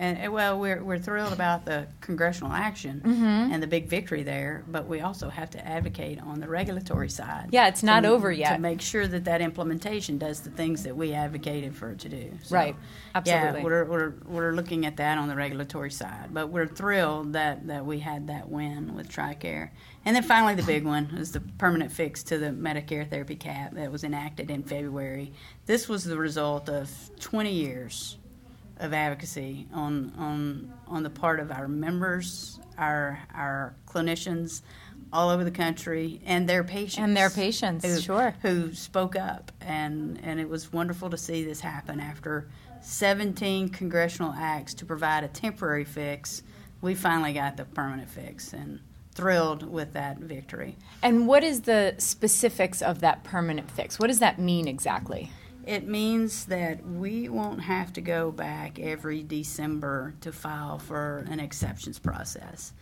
and, 0.00 0.18
and, 0.18 0.32
well, 0.32 0.58
we're 0.58 0.82
we're 0.82 0.98
thrilled 0.98 1.32
about 1.32 1.64
the 1.64 1.86
congressional 2.00 2.52
action 2.52 3.00
Mm-hmm. 3.04 3.52
and 3.52 3.62
the 3.62 3.66
big 3.66 3.86
victory 3.88 4.22
there, 4.22 4.64
but 4.66 4.86
we 4.88 5.00
also 5.00 5.28
have 5.28 5.50
to 5.50 5.64
advocate 5.66 6.20
on 6.20 6.40
the 6.40 6.48
regulatory 6.48 7.10
side. 7.10 7.48
Yeah, 7.52 7.68
it's 7.68 7.82
not 7.82 8.00
to- 8.00 8.08
over 8.08 8.32
yet. 8.32 8.54
To 8.56 8.58
make 8.60 8.80
sure 8.80 9.06
that 9.06 9.24
that 9.26 9.40
implementation 9.40 10.16
does 10.18 10.40
the 10.40 10.50
things 10.50 10.82
that 10.84 10.96
we 10.96 11.12
advocated 11.12 11.76
for 11.76 11.90
it 11.90 11.98
to 12.00 12.08
do. 12.08 12.32
So, 12.42 12.56
Right. 12.56 12.74
Absolutely. 13.14 13.58
Yeah, 13.60 13.64
we're, 13.64 13.84
we're 13.84 14.12
we're 14.26 14.52
looking 14.52 14.86
at 14.86 14.96
that 14.96 15.18
on 15.18 15.28
the 15.28 15.36
regulatory 15.36 15.90
side, 15.90 16.28
but 16.32 16.48
we're 16.48 16.66
thrilled 16.66 17.34
that 17.34 17.66
that 17.66 17.84
we 17.84 17.98
had 18.00 18.26
that 18.28 18.48
win 18.48 18.94
with 18.96 19.08
TRICARE. 19.08 19.70
And 20.06 20.16
then 20.16 20.22
finally, 20.22 20.54
the 20.54 20.62
big 20.62 20.84
one 20.86 21.06
is 21.18 21.32
the 21.32 21.40
permanent 21.58 21.92
fix 21.92 22.22
to 22.24 22.38
the 22.38 22.46
Medicare 22.46 23.08
therapy 23.08 23.36
cap 23.36 23.74
that 23.74 23.92
was 23.92 24.02
enacted 24.02 24.50
in 24.50 24.62
February. 24.62 25.32
This 25.66 25.90
was 25.90 26.04
the 26.04 26.16
result 26.16 26.70
of 26.70 26.90
20 27.20 27.52
years 27.52 28.16
of 28.80 28.92
advocacy 28.92 29.68
on 29.72 30.12
on 30.18 30.72
on 30.88 31.02
the 31.02 31.10
part 31.10 31.40
of 31.40 31.52
our 31.52 31.68
members, 31.68 32.58
our 32.78 33.20
our 33.34 33.74
clinicians 33.86 34.62
all 35.12 35.30
over 35.30 35.44
the 35.44 35.50
country, 35.50 36.20
and 36.24 36.48
their 36.48 36.62
patients. 36.62 36.98
And 36.98 37.16
their 37.16 37.30
patients, 37.30 37.84
who, 37.84 38.00
sure. 38.00 38.34
Who 38.42 38.72
spoke 38.74 39.16
up, 39.16 39.52
and 39.60 40.20
and 40.22 40.40
it 40.40 40.48
was 40.48 40.72
wonderful 40.72 41.10
to 41.10 41.16
see 41.16 41.44
this 41.44 41.60
happen 41.60 42.00
after 42.00 42.48
17 42.82 43.68
congressional 43.70 44.32
acts 44.32 44.74
to 44.74 44.86
provide 44.86 45.24
a 45.24 45.28
temporary 45.28 45.84
fix. 45.84 46.42
We 46.80 46.94
finally 46.94 47.32
got 47.32 47.56
the 47.56 47.64
permanent 47.64 48.08
fix, 48.08 48.52
and 48.52 48.80
thrilled 49.12 49.68
with 49.70 49.92
that 49.92 50.18
victory. 50.18 50.76
And 51.02 51.26
what 51.26 51.44
is 51.44 51.62
the 51.62 51.94
specifics 51.98 52.80
of 52.80 53.00
that 53.00 53.24
permanent 53.24 53.70
fix? 53.70 53.98
What 53.98 54.06
does 54.06 54.20
that 54.20 54.38
mean 54.38 54.68
exactly? 54.68 55.30
It 55.66 55.86
means 55.86 56.46
that 56.46 56.84
we 56.86 57.28
won't 57.28 57.62
have 57.62 57.92
to 57.94 58.00
go 58.00 58.30
back 58.30 58.78
every 58.78 59.22
December 59.22 60.14
to 60.22 60.32
file 60.32 60.78
for 60.78 61.26
an 61.30 61.40
exceptions 61.40 61.98
process. 61.98 62.72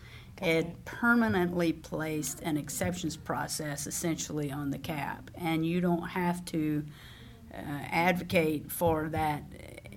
It 0.41 0.85
permanently 0.85 1.73
placed 1.73 2.41
an 2.41 2.55
exceptions 2.55 3.17
process 3.17 3.87
essentially 3.87 4.51
on 4.51 4.71
the 4.71 4.77
cap, 4.77 5.29
and 5.35 5.65
you 5.65 5.81
don't 5.81 6.07
have 6.09 6.45
to 6.45 6.85
uh, 7.53 7.57
advocate 7.91 8.71
for 8.71 9.09
that 9.09 9.43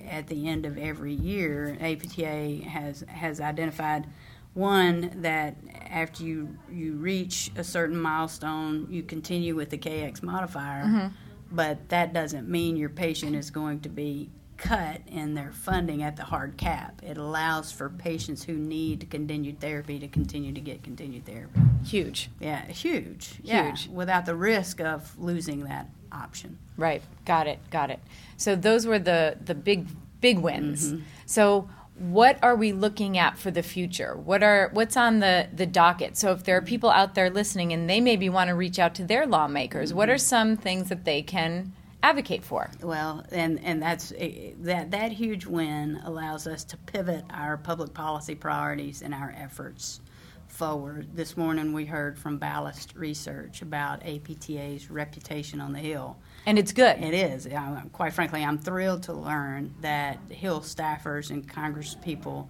at 0.08 0.26
the 0.26 0.48
end 0.48 0.66
of 0.66 0.76
every 0.76 1.12
year. 1.12 1.76
APTA 1.80 2.64
has 2.68 3.04
has 3.08 3.40
identified 3.40 4.08
one 4.54 5.12
that 5.22 5.56
after 5.88 6.24
you 6.24 6.56
you 6.70 6.94
reach 6.94 7.50
a 7.56 7.62
certain 7.64 7.96
milestone, 7.96 8.88
you 8.90 9.02
continue 9.04 9.54
with 9.54 9.70
the 9.70 9.78
KX 9.78 10.22
modifier, 10.22 11.12
but 11.54 11.88
that 11.90 12.12
doesn't 12.12 12.48
mean 12.48 12.76
your 12.76 12.88
patient 12.88 13.36
is 13.36 13.50
going 13.50 13.80
to 13.80 13.88
be 13.88 14.30
cut 14.56 15.00
in 15.08 15.34
their 15.34 15.50
funding 15.50 16.02
at 16.02 16.16
the 16.16 16.22
hard 16.22 16.56
cap. 16.56 17.00
It 17.02 17.18
allows 17.18 17.72
for 17.72 17.88
patients 17.88 18.44
who 18.44 18.54
need 18.54 19.08
continued 19.10 19.60
therapy 19.60 19.98
to 19.98 20.06
continue 20.08 20.52
to 20.52 20.60
get 20.60 20.82
continued 20.84 21.26
therapy. 21.26 21.60
Huge. 21.84 22.30
Yeah, 22.38 22.64
huge. 22.66 23.40
Yeah, 23.42 23.68
Huge. 23.70 23.88
without 23.88 24.24
the 24.24 24.36
risk 24.36 24.80
of 24.80 25.18
losing 25.18 25.64
that 25.64 25.88
option. 26.12 26.58
Right. 26.76 27.02
Got 27.24 27.48
it. 27.48 27.58
Got 27.70 27.90
it. 27.90 27.98
So 28.36 28.54
those 28.54 28.86
were 28.86 28.98
the 29.00 29.36
the 29.44 29.54
big 29.54 29.88
big 30.20 30.38
wins. 30.38 30.92
Mm-hmm. 30.92 31.02
So 31.26 31.68
what 32.02 32.36
are 32.42 32.56
we 32.56 32.72
looking 32.72 33.16
at 33.16 33.38
for 33.38 33.52
the 33.52 33.62
future? 33.62 34.16
What 34.16 34.42
are 34.42 34.70
what's 34.72 34.96
on 34.96 35.20
the 35.20 35.48
the 35.54 35.66
docket? 35.66 36.16
So 36.16 36.32
if 36.32 36.42
there 36.42 36.56
are 36.56 36.62
people 36.62 36.90
out 36.90 37.14
there 37.14 37.30
listening 37.30 37.72
and 37.72 37.88
they 37.88 38.00
maybe 38.00 38.28
want 38.28 38.48
to 38.48 38.54
reach 38.54 38.80
out 38.80 38.96
to 38.96 39.04
their 39.04 39.24
lawmakers, 39.24 39.94
what 39.94 40.10
are 40.10 40.18
some 40.18 40.56
things 40.56 40.88
that 40.88 41.04
they 41.04 41.22
can 41.22 41.72
advocate 42.02 42.42
for? 42.42 42.70
Well, 42.82 43.24
and 43.30 43.60
and 43.64 43.80
that's 43.80 44.12
eh, 44.18 44.50
that 44.62 44.90
that 44.90 45.12
huge 45.12 45.46
win 45.46 46.00
allows 46.04 46.48
us 46.48 46.64
to 46.64 46.76
pivot 46.76 47.24
our 47.30 47.56
public 47.56 47.94
policy 47.94 48.34
priorities 48.34 49.02
and 49.02 49.14
our 49.14 49.32
efforts 49.36 50.00
forward. 50.48 51.08
This 51.14 51.36
morning 51.36 51.72
we 51.72 51.86
heard 51.86 52.18
from 52.18 52.38
Ballast 52.38 52.96
Research 52.96 53.62
about 53.62 54.04
APTA's 54.04 54.90
reputation 54.90 55.60
on 55.60 55.72
the 55.72 55.78
Hill. 55.78 56.16
And 56.46 56.58
it's 56.58 56.72
good. 56.72 56.98
It 57.02 57.14
is. 57.14 57.46
Uh, 57.46 57.82
quite 57.92 58.12
frankly, 58.12 58.42
I'm 58.44 58.58
thrilled 58.58 59.04
to 59.04 59.12
learn 59.12 59.74
that 59.80 60.18
Hill 60.28 60.60
staffers 60.60 61.30
and 61.30 61.48
Congress 61.48 61.96
people 62.02 62.48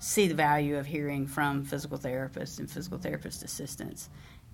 see 0.00 0.26
the 0.28 0.34
value 0.34 0.76
of 0.76 0.86
hearing 0.86 1.26
from 1.26 1.64
physical 1.64 1.98
therapists 1.98 2.58
and 2.58 2.70
physical 2.70 2.98
therapist 2.98 3.42
assistants. 3.42 4.08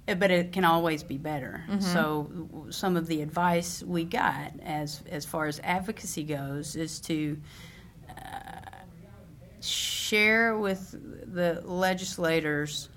Uh, 0.09 0.15
But 0.15 0.31
it 0.33 0.53
can 0.53 0.65
always 0.65 1.03
be 1.05 1.17
better. 1.17 1.65
So, 1.81 2.29
some 2.71 2.97
of 2.97 3.07
the 3.07 3.23
advice 3.23 3.83
we 3.85 4.05
got 4.05 4.53
as 4.65 5.03
as 5.11 5.25
far 5.25 5.47
as 5.47 5.61
advocacy 5.63 6.25
goes 6.25 6.75
is 6.77 6.99
to 7.03 7.37
share 9.61 10.57
with 10.59 10.91
the 11.33 11.63
legislators 11.65 12.89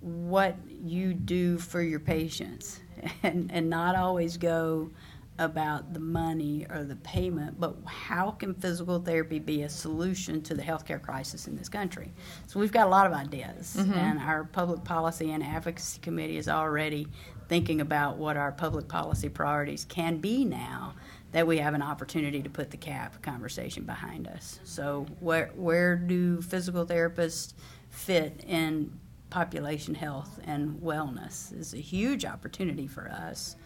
what 0.00 0.54
you 0.84 1.12
do 1.14 1.58
for 1.58 1.82
your 1.82 1.98
patients 2.00 2.80
and, 3.22 3.50
and 3.52 3.68
not 3.68 3.96
always 3.96 4.36
go 4.36 4.88
about 5.38 5.92
the 5.92 6.00
money 6.00 6.66
or 6.70 6.84
the 6.84 6.96
payment, 6.96 7.60
but 7.60 7.76
how 7.84 8.30
can 8.30 8.54
physical 8.54 8.98
therapy 8.98 9.38
be 9.38 9.62
a 9.62 9.68
solution 9.68 10.40
to 10.42 10.54
the 10.54 10.62
healthcare 10.62 11.00
crisis 11.00 11.46
in 11.46 11.56
this 11.56 11.68
country? 11.68 12.12
So 12.46 12.58
we've 12.58 12.72
got 12.72 12.86
a 12.86 12.90
lot 12.90 13.06
of 13.06 13.12
ideas, 13.12 13.76
mm-hmm. 13.78 13.92
and 13.92 14.18
our 14.18 14.44
public 14.44 14.84
policy 14.84 15.32
and 15.32 15.42
advocacy 15.42 16.00
committee 16.00 16.38
is 16.38 16.48
already 16.48 17.08
thinking 17.48 17.80
about 17.80 18.16
what 18.16 18.36
our 18.36 18.52
public 18.52 18.88
policy 18.88 19.28
priorities 19.28 19.84
can 19.84 20.18
be 20.18 20.44
now 20.44 20.94
that 21.32 21.46
we 21.46 21.58
have 21.58 21.74
an 21.74 21.82
opportunity 21.82 22.42
to 22.42 22.48
put 22.48 22.70
the 22.70 22.76
cap 22.76 23.20
conversation 23.22 23.84
behind 23.84 24.26
us. 24.26 24.58
So 24.64 25.06
where 25.20 25.50
where 25.54 25.96
do 25.96 26.40
physical 26.40 26.86
therapists 26.86 27.52
fit 27.90 28.42
in 28.46 28.98
population 29.30 29.94
health 29.94 30.40
and 30.44 30.80
wellness 30.80 31.52
is 31.58 31.74
a 31.74 31.78
huge 31.78 32.24
opportunity 32.24 32.86
for 32.86 33.08
us. 33.08 33.56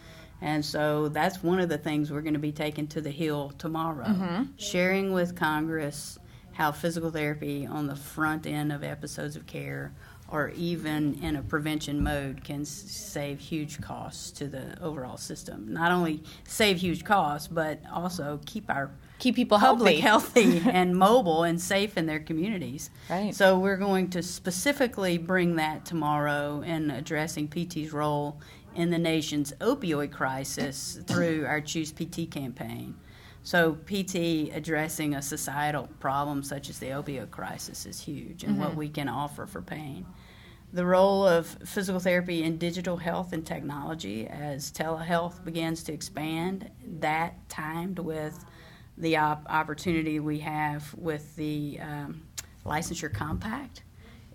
And 0.41 0.65
so 0.65 1.07
that's 1.07 1.43
one 1.43 1.59
of 1.59 1.69
the 1.69 1.77
things 1.77 2.11
we're 2.11 2.21
going 2.21 2.33
to 2.33 2.39
be 2.39 2.51
taking 2.51 2.87
to 2.87 3.01
the 3.01 3.11
Hill 3.11 3.53
tomorrow, 3.57 4.05
mm-hmm. 4.05 4.43
sharing 4.57 5.13
with 5.13 5.35
Congress 5.35 6.17
how 6.53 6.71
physical 6.71 7.11
therapy 7.11 7.65
on 7.65 7.87
the 7.87 7.95
front 7.95 8.45
end 8.45 8.71
of 8.71 8.83
episodes 8.83 9.35
of 9.35 9.45
care 9.45 9.93
or 10.31 10.49
even 10.55 11.21
in 11.21 11.35
a 11.35 11.41
prevention 11.41 12.01
mode 12.01 12.43
can 12.43 12.63
save 12.63 13.39
huge 13.39 13.81
costs 13.81 14.31
to 14.31 14.47
the 14.47 14.81
overall 14.81 15.17
system. 15.17 15.73
Not 15.73 15.91
only 15.91 16.23
save 16.45 16.77
huge 16.77 17.03
costs, 17.03 17.49
but 17.49 17.79
also 17.91 18.39
keep 18.45 18.69
our 18.69 18.91
Keep 19.19 19.35
people 19.35 19.59
healthy. 19.59 19.99
healthy 19.99 20.63
and 20.71 20.97
mobile 20.97 21.43
and 21.43 21.61
safe 21.61 21.95
in 21.97 22.07
their 22.07 22.19
communities. 22.19 22.89
Right. 23.09 23.35
So 23.35 23.59
we're 23.59 23.77
going 23.77 24.09
to 24.11 24.23
specifically 24.23 25.19
bring 25.19 25.57
that 25.57 25.85
tomorrow 25.85 26.61
in 26.61 26.89
addressing 26.89 27.49
PT's 27.49 27.91
role 27.91 28.39
in 28.75 28.89
the 28.89 28.97
nation's 28.97 29.53
opioid 29.53 30.11
crisis 30.11 30.99
through 31.05 31.45
our 31.45 31.61
Choose 31.61 31.91
PT 31.91 32.29
campaign. 32.29 32.95
So 33.43 33.77
PT 33.85 34.53
addressing 34.53 35.15
a 35.15 35.21
societal 35.21 35.89
problem 35.99 36.43
such 36.43 36.69
as 36.69 36.79
the 36.79 36.87
opioid 36.87 37.31
crisis 37.31 37.85
is 37.85 37.99
huge 37.99 38.43
and 38.43 38.59
what 38.59 38.75
we 38.75 38.87
can 38.87 39.09
offer 39.09 39.47
for 39.47 39.61
pain. 39.61 40.05
The 40.73 40.85
role 40.85 41.27
of 41.27 41.47
physical 41.65 41.99
therapy 41.99 42.43
in 42.43 42.57
digital 42.57 42.95
health 42.97 43.33
and 43.33 43.45
technology 43.45 44.27
as 44.27 44.71
telehealth 44.71 45.43
begins 45.43 45.83
to 45.83 45.93
expand, 45.93 46.69
that 46.99 47.49
timed 47.49 47.99
with 47.99 48.45
the 48.97 49.17
op- 49.17 49.45
opportunity 49.49 50.19
we 50.19 50.39
have 50.39 50.93
with 50.93 51.35
the 51.35 51.79
um, 51.81 52.21
licensure 52.65 53.11
compact 53.11 53.83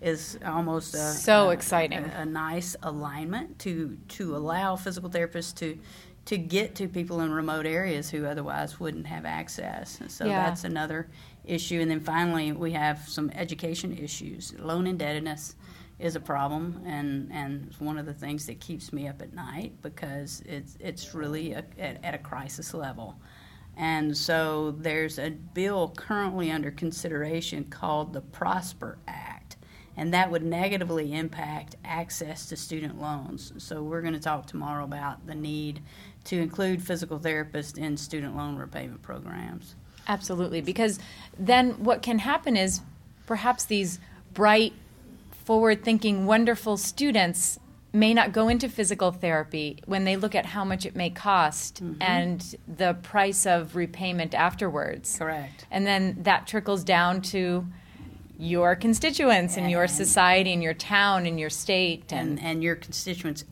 is 0.01 0.37
almost 0.45 0.93
a, 0.93 0.97
So 0.97 1.49
a- 1.49 1.53
exciting. 1.53 1.99
a, 1.99 2.19
a 2.21 2.25
nice 2.25 2.75
alignment 2.83 3.59
to 3.59 3.97
to 4.09 4.35
allow 4.35 4.75
physical 4.75 5.09
therapists 5.09 5.55
to 5.55 5.77
to 6.25 6.37
get 6.37 6.75
to 6.75 6.87
people 6.89 7.21
in 7.21 7.31
remote 7.31 7.65
areas 7.65 8.09
who 8.09 8.25
otherwise 8.25 8.79
wouldn't 8.81 9.07
have 9.07 9.25
access. 9.25 9.99
So 10.09 10.25
Yeah. 10.25 10.43
that's 10.45 10.65
another 10.65 11.09
issue. 11.45 11.79
And 11.79 11.89
then 11.89 12.01
finally, 12.01 12.51
we 12.51 12.73
have 12.73 13.07
some 13.07 13.29
education 13.33 13.97
issues. 13.97 14.53
Loan 14.59 14.87
indebtedness 14.87 15.55
is 15.99 16.15
a 16.17 16.19
problem, 16.19 16.81
and, 16.85 17.31
and 17.31 17.67
it's 17.67 17.79
one 17.79 17.97
of 17.97 18.05
the 18.05 18.13
things 18.13 18.45
that 18.45 18.59
keeps 18.59 18.91
me 18.91 19.07
up 19.07 19.21
at 19.21 19.33
night 19.33 19.81
because 19.81 20.43
it's, 20.45 20.75
it's 20.81 21.15
really 21.15 21.53
a, 21.53 21.63
at, 21.79 22.03
at 22.03 22.13
a 22.13 22.17
crisis 22.19 22.73
level. 22.73 23.15
And 23.77 24.15
so 24.15 24.71
there's 24.77 25.17
a 25.19 25.29
bill 25.29 25.93
currently 25.95 26.51
under 26.51 26.71
consideration 26.71 27.63
called 27.63 28.11
the 28.11 28.21
Prosper 28.21 28.97
Act, 29.07 29.36
and 29.97 30.13
that 30.13 30.31
would 30.31 30.43
negatively 30.43 31.13
impact 31.13 31.75
access 31.83 32.45
to 32.45 32.55
student 32.55 33.01
loans. 33.01 33.51
So 33.57 33.81
we're 33.81 34.01
going 34.01 34.13
to 34.13 34.19
talk 34.19 34.45
tomorrow 34.45 34.83
about 34.83 35.25
the 35.25 35.35
need 35.35 35.81
to 36.25 36.39
include 36.39 36.83
physical 36.83 37.19
therapists 37.19 37.77
in 37.77 37.97
student 37.97 38.37
loan 38.37 38.55
repayment 38.57 39.01
programs. 39.01 39.75
Absolutely, 40.07 40.61
because 40.61 40.99
then 41.37 41.83
what 41.83 42.01
can 42.01 42.19
happen 42.19 42.55
is 42.55 42.81
perhaps 43.25 43.65
these 43.65 43.99
bright, 44.33 44.73
forward 45.31 45.83
thinking, 45.83 46.25
wonderful 46.25 46.77
students 46.77 47.59
may 47.91 48.13
not 48.13 48.31
go 48.31 48.47
into 48.47 48.69
physical 48.69 49.11
therapy 49.11 49.79
when 49.85 50.03
they 50.03 50.15
look 50.15 50.35
at 50.35 50.45
how 50.45 50.63
much 50.63 50.85
it 50.85 50.95
may 50.95 51.09
cost 51.09 51.83
mm-hmm. 51.83 52.01
and 52.01 52.55
the 52.67 52.93
price 53.01 53.45
of 53.45 53.75
repayment 53.75 54.35
afterwards. 54.35 55.17
Correct. 55.17 55.65
And 55.71 55.87
then 55.87 56.17
that 56.21 56.45
trickles 56.45 56.83
down 56.83 57.21
to 57.23 57.65
your 58.39 58.75
constituents 58.75 59.57
and, 59.57 59.69
your 59.71 59.87
society 59.87 60.53
and 60.53 60.61
your 60.61 60.73
town 60.73 61.25
and 61.25 61.39
your 61.39 61.49
state 61.49 62.11
and, 62.11 62.37
and, 62.37 62.43
and 62.43 62.63
your 62.63 62.75
constituents 62.75 63.43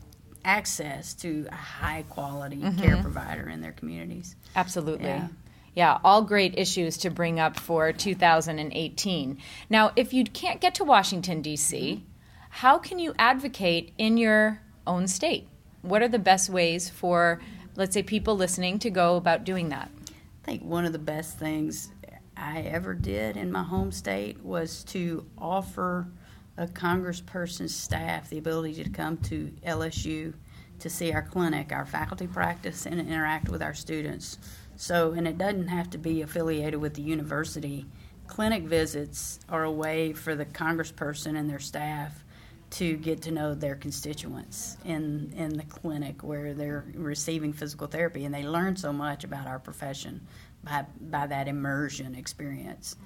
access 0.44 1.12
to 1.14 1.46
a 1.50 1.54
high 1.56 2.04
quality 2.08 2.56
Mm-hmm. 2.58 2.80
care 2.80 2.96
provider 3.02 3.48
in 3.48 3.60
their 3.60 3.72
communities. 3.72 4.36
absolutely. 4.54 5.06
Yeah. 5.06 5.28
Yeah, 5.74 5.98
all 6.04 6.22
great 6.22 6.56
issues 6.56 6.96
to 6.98 7.10
bring 7.10 7.38
up 7.38 7.58
for 7.60 7.92
2018. 7.92 9.38
Now, 9.68 9.92
if 9.94 10.14
you 10.14 10.24
can't 10.24 10.58
get 10.60 10.74
to 10.76 10.84
Washington, 10.84 11.42
D.C., 11.42 12.02
how 12.48 12.78
can 12.78 12.98
you 12.98 13.12
advocate 13.18 13.92
in 13.98 14.16
your 14.16 14.62
own 14.86 15.06
state? 15.06 15.48
What 15.82 16.00
are 16.00 16.08
the 16.08 16.18
best 16.18 16.48
ways 16.48 16.88
for, 16.88 17.40
let's 17.74 17.92
say, 17.92 18.02
people 18.02 18.36
listening 18.36 18.78
to 18.80 18.90
go 18.90 19.16
about 19.16 19.44
doing 19.44 19.68
that? 19.68 19.90
I 20.10 20.46
think 20.46 20.62
one 20.62 20.86
of 20.86 20.92
the 20.92 20.98
best 20.98 21.38
things 21.38 21.90
I 22.36 22.60
ever 22.62 22.94
did 22.94 23.36
in 23.36 23.50
my 23.50 23.62
home 23.62 23.92
state 23.92 24.42
was 24.44 24.84
to 24.84 25.26
offer 25.38 26.08
a 26.56 26.66
congressperson's 26.66 27.74
staff 27.74 28.30
the 28.30 28.38
ability 28.38 28.82
to 28.84 28.90
come 28.90 29.16
to 29.18 29.52
LSU 29.66 30.34
to 30.78 30.90
see 30.90 31.12
our 31.12 31.22
clinic, 31.22 31.72
our 31.72 31.86
faculty 31.86 32.26
practice, 32.26 32.86
and 32.86 33.00
interact 33.00 33.48
with 33.48 33.62
our 33.62 33.74
students. 33.74 34.38
So, 34.76 35.12
and 35.12 35.26
it 35.26 35.38
doesn't 35.38 35.68
have 35.68 35.88
to 35.90 35.98
be 35.98 36.22
affiliated 36.22 36.80
with 36.80 36.94
the 36.94 37.02
university. 37.02 37.86
Clinic 38.26 38.64
visits 38.64 39.40
are 39.48 39.64
a 39.64 39.70
way 39.70 40.12
for 40.12 40.34
the 40.34 40.44
congressperson 40.44 41.38
and 41.38 41.48
their 41.48 41.58
staff 41.58 42.24
to 42.68 42.96
get 42.96 43.22
to 43.22 43.30
know 43.30 43.54
their 43.54 43.76
constituents 43.76 44.76
in 44.84 45.32
in 45.36 45.56
the 45.56 45.62
clinic 45.64 46.22
where 46.24 46.52
they're 46.52 46.84
receiving 46.94 47.52
physical 47.52 47.86
therapy 47.86 48.24
and 48.24 48.34
they 48.34 48.42
learn 48.42 48.74
so 48.74 48.92
much 48.92 49.22
about 49.22 49.46
our 49.46 49.60
profession 49.60 50.20
by 50.66 50.84
by 51.00 51.26
that 51.26 51.48
immersion 51.48 52.14
experience 52.14 52.96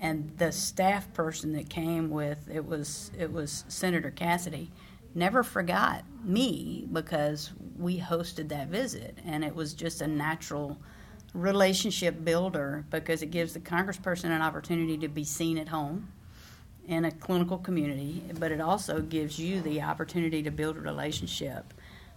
and 0.00 0.36
the 0.36 0.52
staff 0.52 1.12
person 1.14 1.52
that 1.52 1.70
came 1.70 2.10
with 2.10 2.48
it 2.52 2.64
was 2.64 3.10
it 3.18 3.32
was 3.32 3.64
Senator 3.68 4.10
Cassidy 4.10 4.70
never 5.14 5.42
forgot 5.42 6.04
me 6.24 6.86
because 6.92 7.52
we 7.78 7.98
hosted 7.98 8.48
that 8.48 8.68
visit 8.68 9.16
and 9.24 9.44
it 9.44 9.54
was 9.54 9.72
just 9.72 10.02
a 10.02 10.06
natural 10.06 10.76
relationship 11.34 12.24
builder 12.24 12.84
because 12.90 13.22
it 13.22 13.30
gives 13.30 13.54
the 13.54 13.60
congressperson 13.60 14.26
an 14.26 14.42
opportunity 14.42 14.96
to 14.96 15.08
be 15.08 15.24
seen 15.24 15.58
at 15.58 15.68
home 15.68 16.08
in 16.86 17.04
a 17.04 17.10
clinical 17.10 17.58
community, 17.58 18.22
but 18.38 18.52
it 18.52 18.60
also 18.60 19.00
gives 19.00 19.38
you 19.38 19.60
the 19.62 19.80
opportunity 19.82 20.42
to 20.42 20.50
build 20.50 20.76
a 20.76 20.80
relationship. 20.80 21.72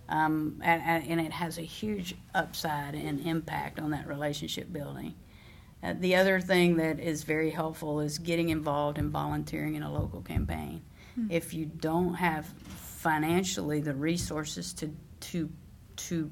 Um, 0.09 0.61
and, 0.63 1.03
and 1.07 1.19
it 1.19 1.31
has 1.33 1.57
a 1.57 1.63
huge 1.63 2.15
upside 2.33 2.95
and 2.95 3.25
impact 3.25 3.79
on 3.79 3.91
that 3.91 4.07
relationship 4.07 4.71
building. 4.71 5.15
Uh, 5.83 5.93
the 5.99 6.15
other 6.15 6.39
thing 6.39 6.77
that 6.77 6.99
is 6.99 7.23
very 7.23 7.49
helpful 7.51 7.99
is 7.99 8.17
getting 8.17 8.49
involved 8.49 8.97
in 8.97 9.11
volunteering 9.11 9.75
in 9.75 9.83
a 9.83 9.91
local 9.91 10.21
campaign. 10.21 10.81
If 11.29 11.53
you 11.53 11.65
don't 11.65 12.13
have 12.13 12.45
financially 12.45 13.81
the 13.81 13.95
resources 13.95 14.71
to 14.73 14.95
to 15.21 15.49
to 15.95 16.29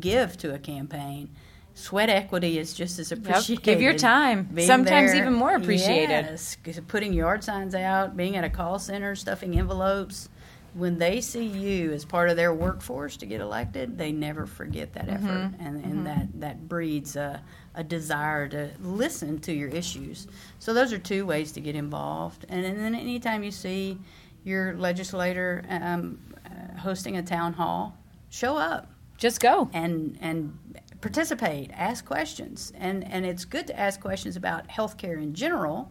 give 0.00 0.38
to 0.38 0.54
a 0.54 0.58
campaign, 0.58 1.28
sweat 1.74 2.08
equity 2.08 2.58
is 2.58 2.72
just 2.72 2.98
as 2.98 3.12
appreciated. 3.12 3.62
Give 3.62 3.82
your 3.82 3.92
time. 3.94 4.48
Being 4.52 4.66
Sometimes 4.66 5.12
there- 5.12 5.20
even 5.20 5.34
more 5.34 5.54
appreciated. 5.54 6.26
Yes, 6.26 6.56
putting 6.86 7.12
yard 7.12 7.44
signs 7.44 7.74
out, 7.74 8.16
being 8.16 8.36
at 8.36 8.44
a 8.44 8.50
call 8.50 8.78
center, 8.78 9.14
stuffing 9.14 9.58
envelopes. 9.58 10.30
When 10.78 10.96
they 10.98 11.20
see 11.20 11.44
you 11.44 11.92
as 11.92 12.04
part 12.04 12.30
of 12.30 12.36
their 12.36 12.54
workforce 12.54 13.16
to 13.18 13.26
get 13.26 13.40
elected, 13.40 13.98
they 13.98 14.12
never 14.12 14.46
forget 14.46 14.92
that 14.94 15.06
Mm-hmm. 15.08 15.26
effort, 15.26 15.50
and, 15.58 15.84
and 15.84 16.06
that 16.06 16.26
that 16.40 16.68
breeds 16.68 17.16
a, 17.16 17.42
a 17.74 17.82
desire 17.82 18.48
to 18.48 18.70
listen 18.80 19.38
to 19.40 19.52
your 19.52 19.68
issues. 19.68 20.28
So 20.58 20.72
those 20.72 20.92
are 20.92 20.98
two 20.98 21.26
ways 21.26 21.52
to 21.52 21.60
get 21.60 21.74
involved. 21.74 22.46
And, 22.48 22.64
and 22.64 22.78
then 22.78 22.94
anytime 22.94 23.42
you 23.42 23.50
see 23.50 23.98
your 24.44 24.76
legislator 24.76 25.64
um, 25.68 26.18
uh, 26.46 26.78
hosting 26.78 27.16
a 27.16 27.22
town 27.22 27.52
hall, 27.54 27.96
show 28.30 28.56
up 28.56 28.86
Just 29.16 29.40
go. 29.40 29.68
and 29.72 30.16
and 30.20 30.56
participate, 31.00 31.70
ask 31.74 32.04
questions, 32.04 32.72
and 32.78 33.04
and 33.12 33.24
it's 33.26 33.44
good 33.44 33.66
to 33.66 33.78
ask 33.78 34.00
questions 34.00 34.36
about 34.36 34.68
healthcare 34.68 35.20
in 35.22 35.32
general, 35.34 35.90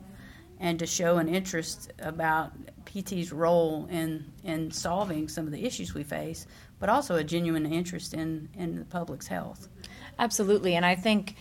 and 0.60 0.80
to 0.80 0.86
show 0.86 1.18
an 1.18 1.28
interest 1.28 1.92
about 2.00 2.52
PT's 2.86 3.32
role 3.32 3.88
in 3.92 4.26
in 4.44 4.72
solving 4.72 5.28
some 5.28 5.46
of 5.46 5.52
the 5.52 5.66
issues 5.66 5.94
we 5.94 6.04
face, 6.04 6.48
but 6.80 6.90
also 6.90 7.16
a 7.16 7.24
genuine 7.24 7.66
interest 7.66 8.14
in 8.14 8.50
in 8.58 8.80
the 8.80 8.86
public's 8.86 9.28
health. 9.28 9.68
Absolutely. 10.20 10.76
And 10.76 10.86
I 10.86 10.96
think 10.96 11.36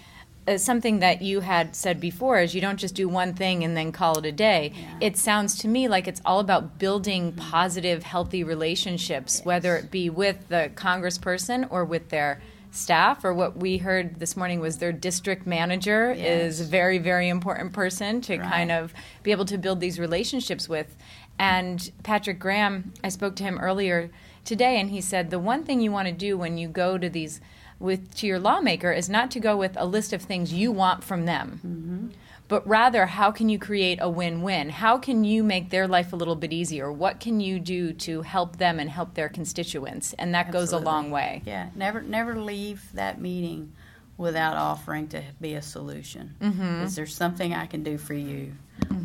uh, 0.46 0.59
something 0.59 1.00
that 1.00 1.22
you 1.22 1.40
had 1.40 1.74
said 1.74 2.00
before 2.00 2.38
is 2.38 2.55
you 2.55 2.61
don't 2.61 2.79
just 2.79 2.94
do 2.94 3.09
one 3.09 3.35
thing 3.35 3.64
and 3.64 3.76
then 3.76 3.90
call 3.90 4.18
it 4.18 4.26
a 4.26 4.33
day. 4.33 4.72
It 5.00 5.16
sounds 5.16 5.59
to 5.61 5.68
me 5.68 5.88
like 5.88 6.07
it's 6.07 6.20
all 6.24 6.40
about 6.40 6.79
building 6.79 7.33
positive, 7.33 8.02
healthy 8.02 8.44
relationships, 8.44 9.40
whether 9.44 9.76
it 9.76 9.90
be 9.90 10.09
with 10.11 10.48
the 10.48 10.70
congressperson 10.74 11.66
or 11.70 11.85
with 11.85 12.11
their 12.11 12.40
staff 12.76 13.24
or 13.24 13.32
what 13.32 13.56
we 13.56 13.78
heard 13.78 14.20
this 14.20 14.36
morning 14.36 14.60
was 14.60 14.78
their 14.78 14.92
district 14.92 15.46
manager 15.46 16.10
is 16.12 16.60
a 16.60 16.64
very 16.64 16.98
very 16.98 17.28
important 17.28 17.72
person 17.72 18.20
to 18.20 18.38
Right. 18.38 18.50
kind 18.50 18.70
of 18.72 18.92
be 19.22 19.30
able 19.30 19.44
to 19.46 19.58
build 19.58 19.80
these 19.80 19.98
relationships 19.98 20.68
with. 20.68 20.96
And 21.38 21.90
patrick 22.02 22.38
graham 22.38 22.92
i 23.04 23.08
spoke 23.10 23.36
to 23.36 23.42
him 23.44 23.58
earlier 23.58 24.10
today 24.44 24.80
and 24.80 24.90
he 24.90 25.00
said 25.02 25.28
the 25.30 25.38
one 25.38 25.64
thing 25.64 25.80
you 25.80 25.92
want 25.92 26.08
to 26.08 26.14
do 26.14 26.38
when 26.38 26.56
you 26.56 26.66
go 26.68 26.96
to 26.96 27.10
these 27.10 27.40
with 27.78 28.14
to 28.14 28.26
your 28.26 28.38
lawmaker 28.38 28.90
is 28.90 29.10
not 29.10 29.30
to 29.32 29.38
go 29.40 29.54
with 29.56 29.76
a 29.76 29.84
list 29.84 30.14
of 30.14 30.22
things 30.22 30.52
you 30.54 30.72
want 30.72 31.04
from 31.04 31.26
them 31.26 31.60
mm-hmm. 31.66 32.06
But 32.48 32.66
rather 32.66 33.06
how 33.06 33.30
can 33.30 33.48
you 33.48 33.59
create 33.59 33.98
a 34.00 34.09
win-win 34.09 34.68
how 34.68 34.98
can 34.98 35.24
you 35.24 35.42
make 35.42 35.70
their 35.70 35.88
life 35.88 36.12
a 36.12 36.16
little 36.16 36.37
bit 36.37 36.52
easier 36.52 36.90
what 36.92 37.20
can 37.20 37.40
you 37.40 37.59
do 37.59 37.92
to 37.92 38.22
help 38.22 38.56
them 38.56 38.78
and 38.78 38.90
help 38.90 39.14
their 39.14 39.28
constituents 39.28 40.14
and 40.18 40.35
that 40.35 40.50
goes 40.52 40.72
a 40.72 40.78
long 40.78 41.11
way 41.11 41.42
Yeah, 41.44 41.70
never 41.74 42.00
never 42.02 42.40
leave 42.40 42.82
that 42.94 43.20
meeting 43.20 43.72
without 44.18 44.56
offering 44.56 45.09
to 45.09 45.22
be 45.40 45.54
a 45.54 45.62
solution. 45.62 46.35
Mm-hmm. 46.40 46.85
Is 46.85 46.96
there 46.96 47.06
something 47.06 47.52
I 47.52 47.66
can 47.66 47.82
do 47.82 47.98
for 47.98 48.14
you? 48.14 48.54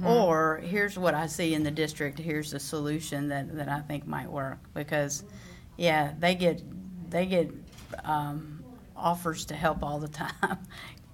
Or 0.05 0.61
here's 0.63 0.97
what 0.97 1.13
I 1.13 1.27
see 1.27 1.53
in 1.53 1.63
the 1.63 1.71
district. 1.71 2.17
Here's 2.17 2.53
a 2.53 2.59
solution 2.59 3.27
that, 3.27 3.55
that 3.57 3.67
I 3.69 3.79
think 3.81 4.07
might 4.07 4.29
work 4.29 4.59
because, 4.73 5.23
yeah, 5.77 6.13
they 6.17 6.35
get 6.35 6.61
they 7.09 7.25
get 7.25 7.51
um, 8.05 8.63
offers 8.95 9.45
to 9.45 9.55
help 9.55 9.83
all 9.83 9.99
the 9.99 10.07
time. 10.23 10.57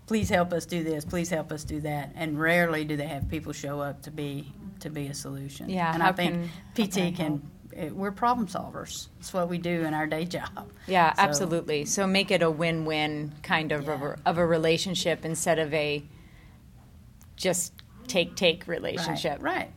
Please 0.07 0.29
help 0.29 0.51
us 0.53 0.65
do 0.65 0.83
this. 0.83 1.05
Please 1.05 1.29
help 1.29 1.51
us 1.51 1.63
do 1.63 1.81
that. 1.81 2.11
And 2.15 2.39
rarely 2.39 2.83
do 2.85 2.97
they 2.97 3.07
have 3.07 3.29
people 3.29 3.53
show 3.53 3.79
up 3.81 4.01
to 4.03 4.11
be 4.11 4.51
to 4.79 4.89
be 4.89 5.07
a 5.07 5.13
solution. 5.13 5.69
Yeah, 5.69 5.93
and 5.93 6.01
I 6.03 6.11
think 6.11 6.49
can- 6.75 6.87
PT 6.87 6.93
can 6.93 7.13
can. 7.15 7.51
eh, 7.75 7.89
We're 7.91 8.11
problem 8.11 8.47
solvers. 8.47 9.07
It's 9.19 9.33
what 9.33 9.49
we 9.49 9.57
do 9.57 9.83
in 9.83 9.93
our 9.93 10.07
day 10.07 10.25
job. 10.37 10.71
Yeah, 10.87 11.13
So- 11.13 11.21
absolutely. 11.21 11.85
So 11.85 12.07
make 12.07 12.31
it 12.31 12.41
a 12.41 12.49
win-win 12.49 13.33
kind 13.43 13.71
of 13.71 13.83
Yeah. 13.85 14.15
a, 14.25 14.29
of 14.29 14.37
a 14.37 14.45
relationship 14.45 15.25
instead 15.25 15.59
of 15.59 15.73
a 15.73 16.03
just 17.35 17.73
take 18.07 18.35
take 18.35 18.67
relationship. 18.67 19.39
Right. 19.41 19.55
right. 19.57 19.71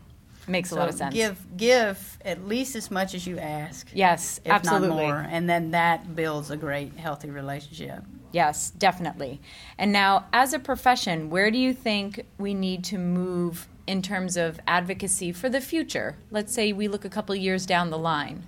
Makes 0.48 0.72
a 0.72 0.76
lot 0.76 0.88
of 0.88 0.94
sense. 0.94 1.14
Give 1.14 1.38
give 1.56 2.18
at 2.24 2.46
least 2.46 2.74
as 2.74 2.90
much 2.90 3.14
as 3.14 3.26
you 3.26 3.38
ask, 3.38 3.88
yes, 3.94 4.40
if 4.44 4.50
absolutely. 4.52 4.88
not 4.88 4.96
more, 4.96 5.16
and 5.30 5.48
then 5.48 5.70
that 5.72 6.14
builds 6.16 6.50
a 6.50 6.56
great 6.56 6.96
healthy 6.96 7.30
relationship. 7.30 8.02
Yes, 8.32 8.70
definitely. 8.70 9.40
And 9.76 9.92
now, 9.92 10.26
as 10.32 10.52
a 10.52 10.58
profession, 10.58 11.30
where 11.30 11.50
do 11.50 11.58
you 11.58 11.74
think 11.74 12.26
we 12.38 12.54
need 12.54 12.84
to 12.84 12.98
move 12.98 13.68
in 13.86 14.02
terms 14.02 14.36
of 14.36 14.60
advocacy 14.66 15.32
for 15.32 15.48
the 15.48 15.60
future? 15.60 16.16
Let's 16.30 16.52
say 16.52 16.72
we 16.72 16.86
look 16.86 17.04
a 17.04 17.08
couple 17.08 17.34
years 17.34 17.66
down 17.66 17.90
the 17.90 17.98
line. 17.98 18.44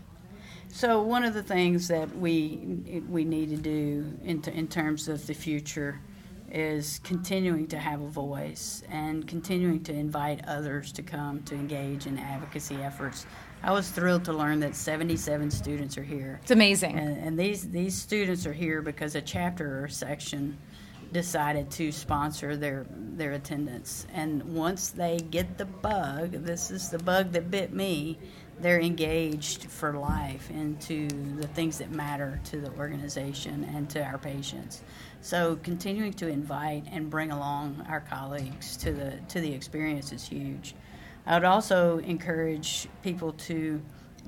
So 0.68 1.03
one 1.03 1.25
of 1.25 1.35
the 1.35 1.42
things 1.42 1.88
that 1.88 2.16
we 2.16 3.03
we 3.09 3.25
need 3.25 3.51
to 3.51 3.57
do 3.57 4.18
in, 4.25 4.40
t- 4.40 4.53
in 4.53 4.68
terms 4.68 5.07
of 5.07 5.27
the 5.27 5.35
future 5.35 6.01
is 6.51 7.01
continuing 7.03 7.66
to 7.66 7.79
have 7.79 8.01
a 8.01 8.09
voice 8.09 8.83
and 8.90 9.27
continuing 9.27 9.83
to 9.85 9.92
invite 9.92 10.40
others 10.47 10.92
to 10.92 11.03
come 11.03 11.42
to 11.42 11.55
engage 11.55 12.07
in 12.07 12.18
advocacy 12.18 12.77
efforts. 12.77 13.27
I 13.64 13.70
was 13.70 13.88
thrilled 13.88 14.25
to 14.25 14.33
learn 14.33 14.59
that 14.61 14.75
77 14.75 15.51
students 15.51 15.96
are 15.96 16.03
here. 16.03 16.40
It's 16.42 16.51
amazing. 16.51 16.98
And, 16.98 17.16
and 17.16 17.38
these 17.38 17.70
these 17.70 17.94
students 17.94 18.44
are 18.44 18.53
here 18.53 18.83
because 18.83 19.14
a 19.14 19.22
chapter 19.22 19.85
or 19.85 19.88
section 19.88 20.59
decided 21.12 21.70
to 21.72 21.92
sponsor 21.92 22.57
their 22.57 22.87
their 22.90 23.33
attendance. 23.33 24.07
And 24.12 24.42
once 24.42 24.90
they 24.90 25.18
get 25.18 25.59
the 25.59 25.66
bug, 25.66 26.33
this 26.33 26.72
is 26.72 26.88
the 26.88 26.98
bug 26.98 27.33
that 27.33 27.51
bit 27.51 27.72
me. 27.72 28.18
They're 28.59 28.81
engaged 28.81 29.64
for 29.64 29.94
life 29.94 30.51
into 30.51 31.09
the 31.37 31.46
things 31.48 31.79
that 31.79 31.90
matter 31.90 32.40
to 32.44 32.61
the 32.61 32.70
organization 32.72 33.64
and 33.75 33.88
to 33.90 34.05
our 34.05 34.18
patients. 34.18 34.83
So 35.20 35.57
continuing 35.62 36.12
to 36.14 36.29
invite 36.29 36.85
and 36.90 37.09
bring 37.09 37.31
along 37.31 37.85
our 37.88 38.01
colleagues 38.01 38.77
to 38.79 38.92
the 38.92 39.18
to 39.29 39.40
the 39.40 39.53
experience 39.53 40.12
is 40.12 40.27
huge. 40.27 40.75
I 41.27 41.35
would 41.35 41.45
also 41.45 41.99
encourage 41.99 42.89
people 43.03 43.33
to 43.33 43.81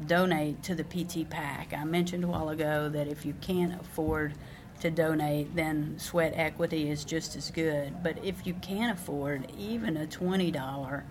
donate 0.07 0.63
to 0.65 0.75
the 0.75 0.85
PT 0.85 1.29
PAC. 1.29 1.73
I 1.73 1.85
mentioned 1.85 2.25
a 2.25 2.29
while 2.29 2.51
ago 2.51 2.89
that 2.89 3.09
if 3.09 3.25
you 3.25 3.35
can't 3.41 3.81
afford 3.81 4.35
to 4.81 4.91
donate, 4.91 5.55
then 5.57 5.99
sweat 5.99 6.35
equity 6.37 6.91
is 6.91 7.05
just 7.05 7.37
as 7.37 7.51
good. 7.51 8.03
But 8.03 8.23
if 8.25 8.47
you 8.47 8.55
can 8.55 8.91
afford 8.91 9.51
even 9.59 9.97
a 9.97 10.07
$20 10.07 11.03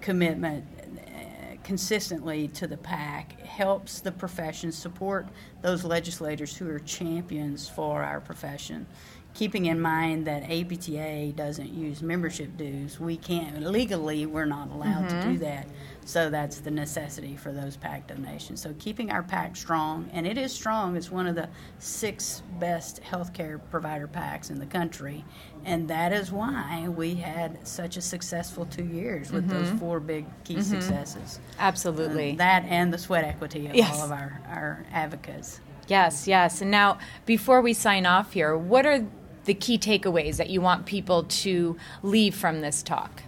commitment 0.00 0.64
eh, 1.06 1.56
consistently 1.62 2.48
to 2.48 2.66
the 2.66 2.76
PAC 2.76 3.40
helps 3.40 4.00
the 4.00 4.12
profession 4.12 4.72
support 4.72 5.26
those 5.62 5.84
legislators 5.84 6.56
who 6.56 6.68
are 6.68 6.78
champions 6.80 7.68
for 7.68 8.02
our 8.02 8.20
profession. 8.20 8.86
Keeping 9.34 9.66
in 9.66 9.80
mind 9.80 10.26
that 10.26 10.44
APTA 10.44 11.32
doesn't 11.34 11.72
use 11.72 12.02
membership 12.02 12.56
dues, 12.56 13.00
we 13.00 13.16
can't 13.16 13.66
legally 13.66 14.26
we're 14.26 14.44
not 14.44 14.70
allowed 14.70 15.08
mm-hmm. 15.08 15.20
to 15.20 15.32
do 15.32 15.38
that. 15.38 15.66
So 16.04 16.30
that's 16.30 16.60
the 16.60 16.70
necessity 16.70 17.36
for 17.36 17.50
those 17.50 17.76
PAC 17.76 18.06
donations. 18.06 18.60
So 18.60 18.74
keeping 18.78 19.10
our 19.10 19.22
PAC 19.22 19.56
strong, 19.56 20.08
and 20.12 20.26
it 20.26 20.38
is 20.38 20.52
strong. 20.52 20.96
It's 20.96 21.10
one 21.10 21.26
of 21.26 21.34
the 21.34 21.48
six 21.78 22.42
best 22.60 23.02
healthcare 23.02 23.60
provider 23.70 24.06
PACs 24.06 24.50
in 24.50 24.60
the 24.60 24.66
country, 24.66 25.24
and 25.64 25.88
that 25.88 26.12
is 26.12 26.30
why 26.30 26.86
we 26.88 27.14
had 27.14 27.66
such 27.66 27.96
a 27.96 28.00
successful 28.02 28.66
two 28.66 28.84
years 28.84 29.32
with 29.32 29.48
mm-hmm. 29.48 29.64
those 29.64 29.80
four 29.80 29.98
big 29.98 30.26
key 30.44 30.54
mm-hmm. 30.54 30.62
successes. 30.62 31.40
Absolutely, 31.58 32.34
uh, 32.34 32.36
that 32.36 32.64
and 32.66 32.92
the 32.92 32.98
sweat 32.98 33.24
equity 33.24 33.66
of 33.66 33.74
yes. 33.74 33.98
all 33.98 34.04
of 34.04 34.12
our 34.12 34.40
our 34.46 34.86
advocates. 34.92 35.60
Yes, 35.88 36.26
yes. 36.26 36.60
And 36.60 36.70
now, 36.70 36.98
before 37.26 37.60
we 37.60 37.72
sign 37.72 38.06
off 38.06 38.32
here, 38.32 38.56
what 38.56 38.86
are 38.86 39.06
the 39.44 39.54
key 39.54 39.78
takeaways 39.78 40.36
that 40.36 40.50
you 40.50 40.60
want 40.60 40.86
people 40.86 41.24
to 41.24 41.76
leave 42.02 42.34
from 42.34 42.60
this 42.60 42.82
talk? 42.82 43.22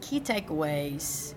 Key 0.00 0.20
takeaways 0.20 1.34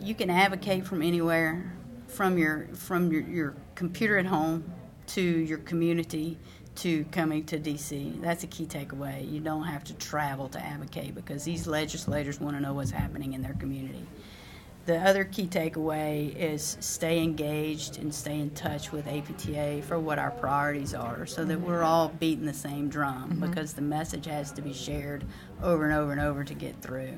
you 0.00 0.14
can 0.14 0.30
advocate 0.30 0.86
from 0.86 1.02
anywhere, 1.02 1.72
from 2.08 2.38
your 2.38 2.68
from 2.74 3.10
your, 3.12 3.22
your 3.22 3.54
computer 3.74 4.18
at 4.18 4.26
home 4.26 4.64
to 5.06 5.20
your 5.20 5.58
community 5.58 6.38
to 6.76 7.04
coming 7.06 7.44
to 7.44 7.58
DC. 7.58 8.20
That's 8.20 8.42
a 8.42 8.46
key 8.46 8.66
takeaway. 8.66 9.30
You 9.30 9.40
don't 9.40 9.64
have 9.64 9.84
to 9.84 9.94
travel 9.94 10.48
to 10.50 10.60
advocate 10.60 11.14
because 11.14 11.44
these 11.44 11.66
legislators 11.66 12.40
want 12.40 12.56
to 12.56 12.62
know 12.62 12.74
what's 12.74 12.90
happening 12.90 13.34
in 13.34 13.42
their 13.42 13.54
community. 13.54 14.04
The 14.86 14.98
other 14.98 15.24
key 15.24 15.46
takeaway 15.46 16.36
is 16.36 16.76
stay 16.80 17.22
engaged 17.22 17.98
and 17.98 18.14
stay 18.14 18.38
in 18.38 18.50
touch 18.50 18.92
with 18.92 19.06
APTA 19.06 19.80
for 19.82 19.98
what 19.98 20.18
our 20.18 20.30
priorities 20.30 20.92
are 20.92 21.24
so 21.24 21.44
that 21.46 21.58
we're 21.58 21.82
all 21.82 22.08
beating 22.08 22.44
the 22.44 22.52
same 22.52 22.88
drum 22.88 23.30
mm-hmm. 23.30 23.48
because 23.48 23.72
the 23.72 23.82
message 23.82 24.26
has 24.26 24.52
to 24.52 24.62
be 24.62 24.74
shared 24.74 25.24
over 25.62 25.84
and 25.84 25.94
over 25.94 26.12
and 26.12 26.20
over 26.20 26.44
to 26.44 26.52
get 26.52 26.82
through. 26.82 27.14